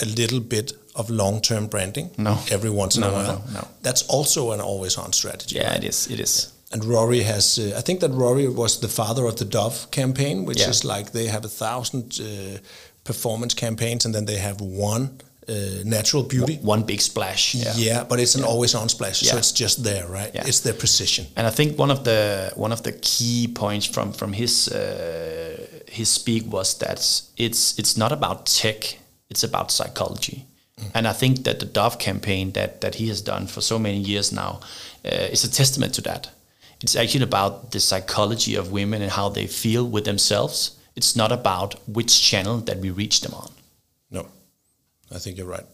a 0.00 0.06
little 0.06 0.40
bit 0.40 0.72
of 0.94 1.10
long-term 1.10 1.66
branding 1.66 2.10
no. 2.16 2.38
every 2.50 2.70
once 2.70 2.96
in 2.96 3.02
no, 3.02 3.10
a 3.10 3.12
while. 3.12 3.44
No, 3.48 3.60
no, 3.60 3.68
That's 3.82 4.02
also 4.08 4.52
an 4.52 4.60
always-on 4.60 5.12
strategy. 5.12 5.56
Yeah, 5.56 5.70
right? 5.70 5.84
it 5.84 5.88
is. 5.88 6.10
It 6.10 6.20
is. 6.20 6.52
And 6.72 6.84
Rory 6.84 7.22
has, 7.22 7.58
uh, 7.58 7.74
I 7.76 7.82
think 7.82 8.00
that 8.00 8.10
Rory 8.10 8.48
was 8.48 8.80
the 8.80 8.88
father 8.88 9.26
of 9.26 9.36
the 9.36 9.44
Dove 9.44 9.90
campaign, 9.90 10.46
which 10.46 10.60
yeah. 10.60 10.70
is 10.70 10.84
like 10.84 11.12
they 11.12 11.26
have 11.26 11.44
a 11.44 11.48
thousand 11.48 12.20
uh, 12.20 12.58
performance 13.04 13.54
campaigns 13.54 14.04
and 14.04 14.14
then 14.14 14.24
they 14.24 14.38
have 14.38 14.60
one 14.60 15.20
uh, 15.48 15.54
natural 15.84 16.22
beauty. 16.22 16.58
One 16.62 16.84
big 16.84 17.00
splash. 17.00 17.54
Yeah, 17.54 17.74
yeah 17.76 18.04
but 18.04 18.20
it's 18.20 18.34
an 18.34 18.42
yeah. 18.42 18.46
always 18.46 18.74
on 18.74 18.88
splash, 18.88 19.22
yeah. 19.22 19.32
so 19.32 19.38
it's 19.38 19.52
just 19.52 19.82
there, 19.82 20.06
right? 20.06 20.30
It's 20.34 20.60
their 20.60 20.74
precision. 20.74 21.26
And 21.36 21.46
I 21.46 21.50
think 21.50 21.78
one 21.78 21.90
of 21.90 22.04
the 22.04 22.52
one 22.54 22.72
of 22.72 22.82
the 22.82 22.92
key 22.92 23.48
points 23.48 23.86
from 23.86 24.12
from 24.12 24.32
his 24.32 24.68
uh, 24.68 25.66
his 25.88 26.08
speak 26.08 26.44
was 26.46 26.78
that 26.78 26.98
it's 27.36 27.78
it's 27.78 27.96
not 27.96 28.12
about 28.12 28.46
tech, 28.46 28.98
it's 29.30 29.44
about 29.44 29.70
psychology. 29.70 30.46
Mm. 30.78 30.90
And 30.94 31.08
I 31.08 31.12
think 31.12 31.44
that 31.44 31.58
the 31.58 31.66
Dove 31.66 31.98
campaign 31.98 32.52
that 32.52 32.80
that 32.80 32.94
he 32.94 33.08
has 33.08 33.20
done 33.22 33.46
for 33.46 33.60
so 33.60 33.78
many 33.78 33.98
years 33.98 34.30
now 34.30 34.60
uh, 35.04 35.32
is 35.32 35.44
a 35.44 35.50
testament 35.50 35.94
to 35.94 36.02
that. 36.02 36.30
It's 36.82 36.96
actually 36.96 37.24
about 37.24 37.70
the 37.70 37.80
psychology 37.80 38.56
of 38.56 38.72
women 38.72 39.02
and 39.02 39.10
how 39.10 39.28
they 39.28 39.46
feel 39.46 39.88
with 39.88 40.04
themselves. 40.04 40.78
It's 40.96 41.16
not 41.16 41.32
about 41.32 41.76
which 41.88 42.20
channel 42.20 42.58
that 42.58 42.78
we 42.78 42.90
reach 42.90 43.20
them 43.20 43.34
on. 43.34 43.50
No. 44.10 44.26
I 45.10 45.18
think 45.18 45.38
you're 45.38 45.46
right. 45.46 45.66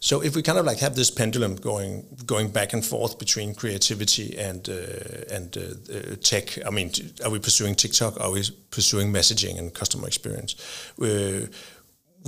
So 0.00 0.22
if 0.22 0.36
we 0.36 0.42
kind 0.42 0.58
of 0.58 0.64
like 0.64 0.78
have 0.78 0.94
this 0.94 1.10
pendulum 1.10 1.56
going 1.56 2.04
going 2.24 2.50
back 2.50 2.72
and 2.72 2.84
forth 2.84 3.18
between 3.18 3.54
creativity 3.54 4.38
and 4.38 4.68
uh, 4.68 5.34
and 5.34 5.56
uh, 5.56 5.92
uh, 5.92 6.16
tech, 6.22 6.58
I 6.64 6.70
mean, 6.70 6.92
are 7.24 7.30
we 7.30 7.38
pursuing 7.40 7.74
TikTok? 7.74 8.20
Are 8.20 8.30
we 8.30 8.44
pursuing 8.70 9.12
messaging 9.12 9.58
and 9.58 9.74
customer 9.74 10.06
experience? 10.06 10.54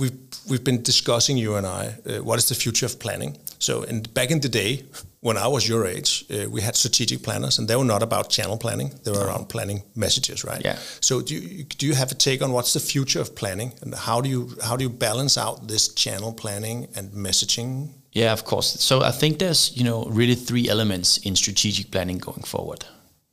We've 0.01 0.19
we've 0.49 0.63
been 0.63 0.81
discussing 0.81 1.37
you 1.37 1.55
and 1.55 1.65
I 1.65 1.83
uh, 2.05 2.23
what 2.23 2.37
is 2.39 2.47
the 2.47 2.55
future 2.55 2.87
of 2.87 2.99
planning. 2.99 3.37
So 3.59 3.83
in 3.83 4.01
back 4.01 4.31
in 4.31 4.41
the 4.41 4.49
day 4.49 4.83
when 5.21 5.37
I 5.37 5.47
was 5.47 5.69
your 5.69 5.85
age, 5.85 6.25
uh, 6.29 6.49
we 6.49 6.61
had 6.61 6.75
strategic 6.75 7.21
planners, 7.21 7.59
and 7.59 7.67
they 7.67 7.75
were 7.75 7.85
not 7.85 8.01
about 8.01 8.29
channel 8.29 8.57
planning; 8.57 8.91
they 9.03 9.11
were 9.11 9.25
around 9.27 9.49
planning 9.49 9.83
messages, 9.95 10.43
right? 10.43 10.61
Yeah. 10.65 10.77
So 10.99 11.21
do 11.21 11.35
you, 11.35 11.63
do 11.63 11.85
you 11.85 11.93
have 11.93 12.11
a 12.11 12.15
take 12.15 12.41
on 12.41 12.51
what's 12.51 12.73
the 12.73 12.79
future 12.79 13.21
of 13.21 13.35
planning, 13.35 13.73
and 13.81 13.93
how 13.93 14.21
do 14.21 14.29
you 14.29 14.49
how 14.63 14.77
do 14.77 14.83
you 14.83 14.89
balance 14.89 15.37
out 15.37 15.67
this 15.67 15.93
channel 15.93 16.33
planning 16.33 16.87
and 16.95 17.11
messaging? 17.13 17.89
Yeah, 18.13 18.33
of 18.33 18.43
course. 18.43 18.83
So 18.83 19.03
I 19.03 19.11
think 19.11 19.37
there's 19.37 19.71
you 19.77 19.83
know 19.83 20.05
really 20.05 20.35
three 20.35 20.69
elements 20.69 21.17
in 21.17 21.35
strategic 21.35 21.91
planning 21.91 22.19
going 22.19 22.43
forward. 22.45 22.85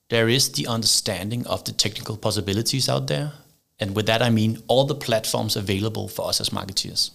There 0.09 0.29
is 0.29 0.53
the 0.53 0.67
understanding 0.67 1.47
of 1.47 1.63
the 1.65 1.73
technical 1.73 2.17
possibilities 2.17 2.89
out 2.89 3.07
there, 3.07 3.33
and 3.81 3.95
with 3.95 4.07
that 4.07 4.23
I 4.23 4.31
mean 4.31 4.63
all 4.67 4.85
the 4.85 4.95
platforms 4.95 5.57
available 5.57 6.09
for 6.09 6.29
us 6.29 6.41
as 6.41 6.51
marketeers. 6.51 7.11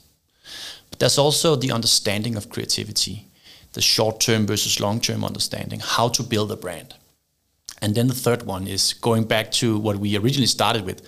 But 0.89 0.99
there's 0.99 1.17
also 1.17 1.55
the 1.55 1.71
understanding 1.71 2.35
of 2.35 2.49
creativity 2.49 3.27
the 3.73 3.81
short 3.81 4.19
term 4.19 4.47
versus 4.47 4.79
long 4.79 4.99
term 4.99 5.23
understanding, 5.23 5.79
how 5.79 6.07
to 6.09 6.23
build 6.23 6.51
a 6.51 6.55
brand. 6.55 6.95
And 7.81 7.95
then 7.95 8.07
the 8.07 8.13
third 8.13 8.43
one 8.43 8.67
is 8.67 8.93
going 8.93 9.25
back 9.25 9.51
to 9.53 9.77
what 9.77 9.97
we 9.97 10.15
originally 10.15 10.47
started 10.47 10.85
with 10.85 11.01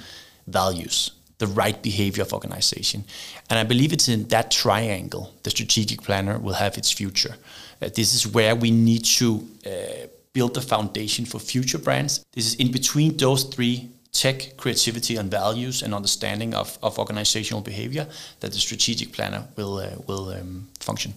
values, 0.48 1.12
the 1.38 1.48
right 1.48 1.82
behavior 1.82 2.24
of 2.24 2.34
organization. 2.34 3.06
And 3.50 3.58
I 3.58 3.64
believe 3.64 3.94
it's 3.94 4.10
in 4.10 4.28
that 4.28 4.52
triangle 4.52 5.34
the 5.44 5.52
strategic 5.52 6.02
planner 6.02 6.38
will 6.38 6.54
have 6.54 6.78
its 6.78 6.92
future. 6.92 7.36
Uh, 7.82 7.90
this 7.96 8.14
is 8.14 8.28
where 8.28 8.56
we 8.56 8.72
need 8.72 9.06
to 9.06 9.48
uh, 9.66 10.08
build 10.34 10.54
the 10.54 10.62
foundation 10.62 11.26
for 11.26 11.40
future 11.40 11.78
brands. 11.78 12.26
This 12.34 12.48
is 12.48 12.56
in 12.56 12.72
between 12.72 13.16
those 13.16 13.44
three 13.44 13.90
tech, 14.16 14.58
creativity, 14.58 15.18
and 15.18 15.30
values 15.30 15.84
and 15.84 15.94
understanding 15.94 16.56
of, 16.56 16.78
of 16.82 16.98
organizational 16.98 17.62
behavior 17.62 18.08
that 18.40 18.52
the 18.52 18.60
strategic 18.60 19.12
planner 19.12 19.44
will, 19.58 19.78
uh, 19.78 19.90
will 20.08 20.30
um, 20.30 20.68
function. 20.80 21.14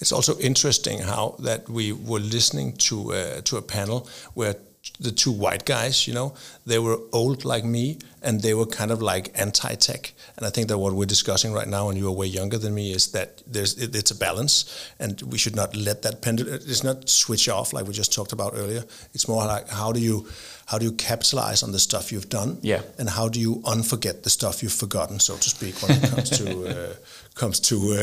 It's 0.00 0.12
also 0.12 0.36
interesting 0.38 0.98
how 0.98 1.36
that 1.38 1.68
we 1.68 1.92
were 1.92 2.18
listening 2.18 2.76
to 2.88 3.12
uh, 3.12 3.40
to 3.42 3.56
a 3.56 3.62
panel 3.62 4.08
where 4.34 4.56
the 4.98 5.10
two 5.10 5.32
white 5.32 5.64
guys, 5.64 6.06
you 6.06 6.14
know, 6.14 6.34
they 6.66 6.78
were 6.78 6.98
old 7.12 7.44
like 7.44 7.64
me, 7.64 7.98
and 8.22 8.40
they 8.40 8.54
were 8.54 8.66
kind 8.66 8.90
of 8.90 9.02
like 9.02 9.30
anti-tech. 9.34 10.12
And 10.36 10.46
I 10.46 10.50
think 10.50 10.68
that 10.68 10.78
what 10.78 10.92
we're 10.94 11.06
discussing 11.06 11.52
right 11.52 11.68
now, 11.68 11.88
and 11.88 11.98
you 11.98 12.08
are 12.08 12.12
way 12.12 12.26
younger 12.26 12.58
than 12.58 12.74
me, 12.74 12.92
is 12.92 13.12
that 13.12 13.42
there's 13.46 13.76
it, 13.78 13.94
it's 13.94 14.10
a 14.10 14.14
balance, 14.14 14.92
and 14.98 15.20
we 15.22 15.38
should 15.38 15.56
not 15.56 15.76
let 15.76 16.02
that 16.02 16.22
pendulum. 16.22 16.54
It's 16.54 16.84
not 16.84 17.08
switch 17.08 17.48
off 17.48 17.72
like 17.72 17.86
we 17.86 17.92
just 17.92 18.12
talked 18.12 18.32
about 18.32 18.52
earlier. 18.54 18.84
It's 19.14 19.28
more 19.28 19.44
like 19.46 19.68
how 19.68 19.92
do 19.92 20.00
you 20.00 20.26
how 20.66 20.78
do 20.78 20.84
you 20.84 20.92
capitalize 20.92 21.62
on 21.62 21.72
the 21.72 21.78
stuff 21.78 22.12
you've 22.12 22.28
done, 22.28 22.58
yeah, 22.62 22.82
and 22.98 23.08
how 23.08 23.28
do 23.28 23.40
you 23.40 23.56
unforget 23.64 24.22
the 24.22 24.30
stuff 24.30 24.62
you've 24.62 24.72
forgotten, 24.72 25.18
so 25.18 25.36
to 25.36 25.50
speak, 25.50 25.80
when 25.82 25.92
it 25.92 26.10
comes 26.10 26.30
to 26.30 26.66
uh, 26.68 26.94
comes 27.34 27.60
to 27.60 27.76
uh, 27.76 27.96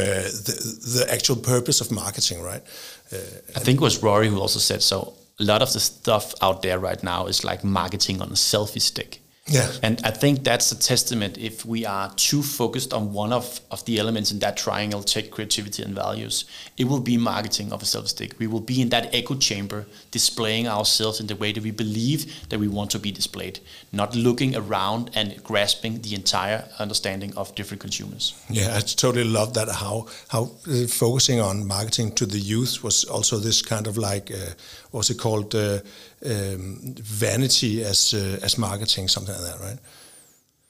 the 0.45 0.55
the 0.95 1.11
actual 1.11 1.35
purpose 1.35 1.81
of 1.81 1.91
marketing, 1.91 2.41
right? 2.41 2.63
Uh, 3.11 3.17
I 3.55 3.59
think 3.59 3.79
it 3.79 3.83
was 3.83 4.03
Rory 4.03 4.29
who 4.29 4.39
also 4.39 4.59
said 4.59 4.83
so 4.83 5.13
a 5.39 5.43
lot 5.43 5.61
of 5.61 5.71
the 5.73 5.79
stuff 5.79 6.33
out 6.41 6.61
there 6.61 6.79
right 6.79 7.03
now 7.03 7.27
is 7.27 7.43
like 7.43 7.63
marketing 7.63 8.21
on 8.21 8.29
a 8.29 8.33
selfie 8.33 8.81
stick. 8.81 9.21
Yeah. 9.47 9.71
And 9.81 10.01
I 10.03 10.11
think 10.11 10.43
that's 10.43 10.71
a 10.71 10.79
testament 10.79 11.37
if 11.37 11.65
we 11.65 11.85
are 11.85 12.11
too 12.15 12.43
focused 12.43 12.93
on 12.93 13.13
one 13.13 13.31
of, 13.31 13.59
of 13.71 13.83
the 13.85 13.99
elements 13.99 14.31
in 14.31 14.39
that 14.39 14.57
triangle, 14.57 15.03
tech, 15.03 15.31
creativity, 15.31 15.83
and 15.83 15.95
values, 15.95 16.45
it 16.77 16.85
will 16.85 16.99
be 16.99 17.17
marketing 17.17 17.71
of 17.71 17.81
a 17.81 17.85
self 17.85 18.07
stick. 18.07 18.33
We 18.39 18.47
will 18.47 18.59
be 18.59 18.81
in 18.81 18.89
that 18.89 19.13
echo 19.13 19.35
chamber, 19.35 19.85
displaying 20.11 20.67
ourselves 20.67 21.19
in 21.19 21.27
the 21.27 21.35
way 21.35 21.51
that 21.51 21.63
we 21.63 21.71
believe 21.71 22.49
that 22.49 22.59
we 22.59 22.67
want 22.67 22.91
to 22.91 22.99
be 22.99 23.11
displayed, 23.11 23.59
not 23.91 24.15
looking 24.15 24.55
around 24.55 25.11
and 25.13 25.41
grasping 25.43 26.01
the 26.01 26.13
entire 26.15 26.67
understanding 26.79 27.35
of 27.37 27.55
different 27.55 27.81
consumers. 27.81 28.33
Yeah, 28.49 28.75
I 28.75 28.79
totally 28.79 29.23
love 29.23 29.53
that. 29.53 29.69
How 29.69 30.07
how 30.27 30.51
uh, 30.67 30.87
focusing 30.87 31.39
on 31.39 31.65
marketing 31.65 32.15
to 32.15 32.25
the 32.25 32.39
youth 32.39 32.83
was 32.83 33.05
also 33.05 33.37
this 33.37 33.61
kind 33.61 33.87
of 33.87 33.97
like 33.97 34.31
uh, 34.31 34.53
what's 34.91 35.09
it 35.09 35.17
called 35.17 35.55
uh, 35.55 35.79
um, 36.25 36.95
vanity 36.99 37.83
as 37.83 38.13
uh, 38.13 38.39
as 38.43 38.57
marketing, 38.57 39.07
something 39.07 39.35
like 39.37 39.51
that, 39.51 39.59
right? 39.59 39.79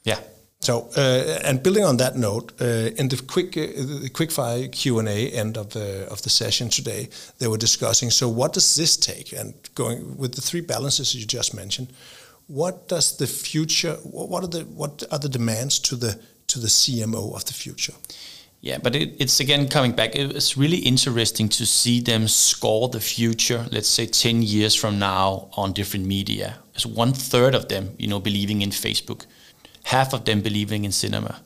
Yeah. 0.03 0.19
So, 0.60 0.89
uh, 0.97 1.39
and 1.43 1.62
building 1.62 1.84
on 1.84 1.97
that 1.97 2.15
note, 2.15 2.51
uh, 2.60 2.91
in 2.97 3.10
the 3.10 3.21
quick 3.27 3.56
uh, 3.56 3.67
the 4.01 4.10
quickfire 4.10 4.71
Q 4.71 4.99
and 4.99 5.08
A 5.08 5.30
end 5.30 5.58
of 5.58 5.69
the 5.69 6.08
of 6.12 6.21
the 6.21 6.30
session 6.30 6.69
today, 6.69 7.10
they 7.38 7.47
were 7.47 7.60
discussing. 7.60 8.12
So, 8.12 8.27
what 8.27 8.53
does 8.53 8.75
this 8.75 8.97
take? 8.97 9.34
And 9.34 9.53
going 9.75 10.17
with 10.17 10.34
the 10.34 10.41
three 10.41 10.62
balances 10.62 11.13
you 11.13 11.25
just 11.25 11.53
mentioned, 11.53 11.93
what 12.47 12.88
does 12.88 13.17
the 13.17 13.27
future? 13.27 13.93
What 14.03 14.43
are 14.43 14.47
the 14.47 14.65
what 14.75 15.03
are 15.12 15.19
the 15.19 15.30
demands 15.30 15.80
to 15.80 15.95
the 15.95 16.19
to 16.47 16.60
the 16.60 16.67
CMO 16.67 17.36
of 17.36 17.45
the 17.45 17.53
future? 17.53 17.93
Yeah, 18.61 18.79
but 18.81 18.95
it, 18.95 19.15
it's 19.19 19.39
again 19.39 19.67
coming 19.67 19.91
back. 19.91 20.15
It's 20.15 20.57
really 20.57 20.77
interesting 20.77 21.47
to 21.49 21.65
see 21.65 22.01
them 22.01 22.27
score 22.27 22.89
the 22.89 22.99
future. 22.99 23.65
Let's 23.71 23.87
say 23.87 24.07
ten 24.07 24.41
years 24.41 24.73
from 24.73 24.97
now 24.97 25.49
on 25.53 25.73
different 25.73 26.05
media. 26.05 26.59
There's 26.73 26.85
one 26.85 27.13
third 27.13 27.53
of 27.53 27.67
them, 27.67 27.93
you 27.97 28.07
know, 28.07 28.19
believing 28.19 28.61
in 28.61 28.71
Facebook, 28.71 29.25
half 29.83 30.13
of 30.13 30.25
them 30.25 30.41
believing 30.41 30.85
in 30.85 30.91
cinema, 30.91 31.41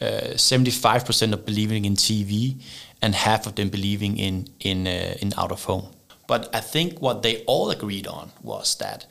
uh, 0.00 0.36
seventy-five 0.36 1.02
uh, 1.02 1.04
percent 1.04 1.34
of 1.34 1.44
believing 1.44 1.84
in 1.84 1.94
TV, 1.94 2.62
and 3.02 3.14
half 3.14 3.46
of 3.46 3.54
them 3.54 3.68
believing 3.68 4.16
in 4.16 4.48
in 4.60 4.86
uh, 4.86 5.14
in 5.20 5.34
out 5.36 5.52
of 5.52 5.64
home. 5.64 5.88
But 6.26 6.48
I 6.54 6.60
think 6.60 7.00
what 7.00 7.22
they 7.22 7.44
all 7.44 7.70
agreed 7.70 8.06
on 8.06 8.32
was 8.42 8.76
that 8.76 9.06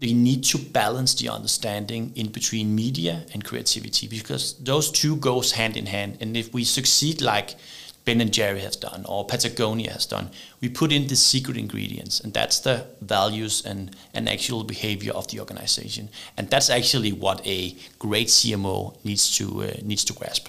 we 0.00 0.14
need 0.14 0.44
to 0.44 0.58
balance 0.58 1.14
the 1.14 1.28
understanding 1.28 2.12
in 2.14 2.28
between 2.28 2.74
media 2.74 3.24
and 3.32 3.44
creativity 3.44 4.06
because 4.06 4.54
those 4.58 4.90
two 4.92 5.16
goes 5.16 5.52
hand 5.52 5.76
in 5.76 5.86
hand. 5.86 6.18
And 6.20 6.36
if 6.36 6.54
we 6.54 6.62
succeed 6.64 7.20
like 7.20 7.56
Ben 8.04 8.20
and 8.20 8.32
Jerry 8.32 8.60
has 8.60 8.76
done 8.76 9.04
or 9.06 9.26
Patagonia 9.26 9.92
has 9.92 10.06
done, 10.06 10.30
we 10.60 10.68
put 10.68 10.92
in 10.92 11.08
the 11.08 11.16
secret 11.16 11.56
ingredients, 11.56 12.20
and 12.20 12.32
that's 12.32 12.60
the 12.60 12.86
values 13.00 13.64
and, 13.66 13.94
and 14.14 14.28
actual 14.28 14.62
behavior 14.62 15.12
of 15.12 15.26
the 15.28 15.40
organization. 15.40 16.08
And 16.36 16.48
that's 16.48 16.70
actually 16.70 17.12
what 17.12 17.44
a 17.44 17.74
great 17.98 18.28
CMO 18.28 18.96
needs 19.04 19.36
to 19.36 19.64
uh, 19.64 19.72
needs 19.82 20.04
to 20.04 20.12
grasp. 20.12 20.48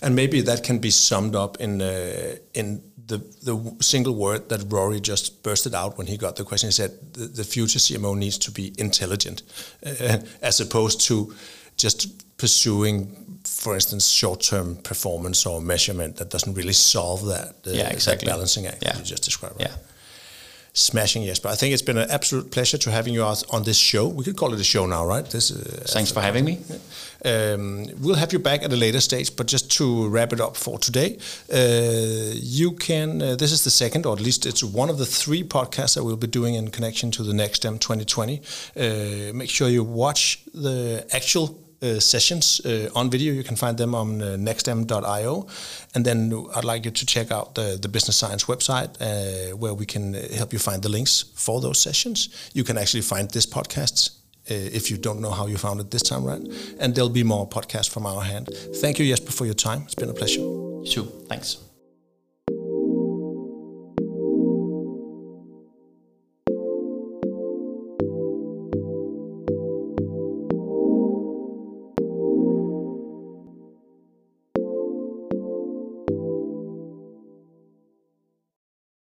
And 0.00 0.14
maybe 0.14 0.40
that 0.42 0.62
can 0.62 0.78
be 0.78 0.90
summed 0.90 1.34
up 1.34 1.56
in 1.60 1.80
uh, 1.82 2.36
in 2.54 2.82
the 3.08 3.18
the 3.42 3.76
single 3.80 4.14
word 4.14 4.48
that 4.48 4.60
Rory 4.72 5.00
just 5.00 5.42
bursted 5.42 5.74
out 5.74 5.98
when 5.98 6.06
he 6.06 6.16
got 6.16 6.36
the 6.36 6.44
question. 6.44 6.68
He 6.68 6.72
said 6.72 6.90
the, 7.14 7.26
the 7.26 7.44
future 7.44 7.78
CMO 7.78 8.16
needs 8.16 8.38
to 8.38 8.50
be 8.50 8.72
intelligent, 8.78 9.42
uh, 9.84 10.18
as 10.42 10.60
opposed 10.60 11.00
to 11.08 11.34
just 11.76 12.08
pursuing, 12.36 13.40
for 13.44 13.74
instance, 13.74 14.06
short-term 14.08 14.76
performance 14.76 15.46
or 15.46 15.60
measurement 15.60 16.16
that 16.16 16.30
doesn't 16.30 16.54
really 16.54 16.72
solve 16.72 17.26
that. 17.26 17.54
Uh, 17.66 17.70
yeah, 17.70 17.90
exactly. 17.90 18.26
That 18.26 18.32
balancing 18.32 18.66
act 18.66 18.82
yeah. 18.82 18.96
you 18.96 19.04
just 19.04 19.24
described. 19.24 19.56
Right? 19.60 19.70
Yeah 19.70 19.76
smashing 20.78 21.24
Jesper. 21.24 21.48
I 21.48 21.56
think 21.56 21.72
it's 21.72 21.82
been 21.82 21.98
an 21.98 22.10
absolute 22.10 22.50
pleasure 22.50 22.78
to 22.78 22.90
having 22.90 23.14
you 23.14 23.22
on 23.24 23.62
this 23.64 23.76
show. 23.76 24.06
We 24.06 24.24
could 24.24 24.36
call 24.36 24.54
it 24.54 24.60
a 24.60 24.64
show 24.64 24.86
now, 24.86 25.04
right? 25.06 25.28
This, 25.28 25.50
uh, 25.50 25.82
Thanks 25.86 26.12
for 26.12 26.20
having 26.20 26.44
me. 26.44 26.58
Um, 27.24 27.86
we'll 28.00 28.16
have 28.16 28.32
you 28.32 28.38
back 28.38 28.62
at 28.62 28.72
a 28.72 28.76
later 28.76 29.00
stage, 29.00 29.34
but 29.36 29.46
just 29.46 29.70
to 29.72 30.08
wrap 30.08 30.32
it 30.32 30.40
up 30.40 30.56
for 30.56 30.78
today, 30.78 31.18
uh, 31.52 32.34
you 32.34 32.72
can. 32.72 33.22
Uh, 33.22 33.36
this 33.36 33.52
is 33.52 33.64
the 33.64 33.70
second, 33.70 34.06
or 34.06 34.14
at 34.14 34.20
least 34.20 34.46
it's 34.46 34.62
one 34.62 34.90
of 34.90 34.98
the 34.98 35.06
three 35.06 35.42
podcasts 35.42 35.94
that 35.94 36.04
we'll 36.04 36.16
be 36.16 36.26
doing 36.26 36.54
in 36.54 36.70
connection 36.70 37.10
to 37.12 37.22
the 37.22 37.32
NextM 37.32 37.80
2020. 37.80 38.40
Uh, 38.76 39.32
make 39.34 39.50
sure 39.50 39.68
you 39.68 39.82
watch 39.84 40.40
the 40.54 41.06
actual 41.12 41.58
uh, 41.80 42.00
sessions 42.00 42.60
uh, 42.64 42.90
on 42.94 43.08
video. 43.08 43.32
You 43.32 43.44
can 43.44 43.56
find 43.56 43.78
them 43.78 43.94
on 43.94 44.20
uh, 44.20 44.36
nextm.io. 44.36 45.46
And 45.94 46.04
then 46.04 46.46
I'd 46.54 46.64
like 46.64 46.84
you 46.84 46.90
to 46.90 47.06
check 47.06 47.30
out 47.30 47.54
the, 47.54 47.78
the 47.80 47.88
Business 47.88 48.16
Science 48.16 48.44
website 48.44 48.96
uh, 49.00 49.56
where 49.56 49.74
we 49.74 49.86
can 49.86 50.14
help 50.14 50.52
you 50.52 50.58
find 50.58 50.82
the 50.82 50.88
links 50.88 51.24
for 51.34 51.60
those 51.60 51.78
sessions. 51.78 52.50
You 52.52 52.64
can 52.64 52.78
actually 52.78 53.02
find 53.02 53.30
this 53.30 53.46
podcast 53.46 54.17
Uh, 54.50 54.54
if 54.54 54.90
you 54.90 54.96
don't 54.96 55.20
know 55.20 55.30
how 55.30 55.46
you 55.46 55.58
found 55.58 55.80
it 55.80 55.90
this 55.90 56.02
time 56.02 56.26
around. 56.26 56.48
And 56.80 56.94
there'll 56.94 57.10
be 57.10 57.24
more 57.24 57.48
podcasts 57.48 57.90
from 57.90 58.06
our 58.06 58.22
hand. 58.22 58.48
Thank 58.76 58.98
you, 58.98 59.06
Jesper, 59.06 59.32
for 59.32 59.44
your 59.44 59.54
time. 59.54 59.82
It's 59.82 59.94
been 59.94 60.08
a 60.08 60.14
pleasure. 60.14 60.40
You 60.40 60.86
too. 60.86 61.04
Thanks. 61.28 61.67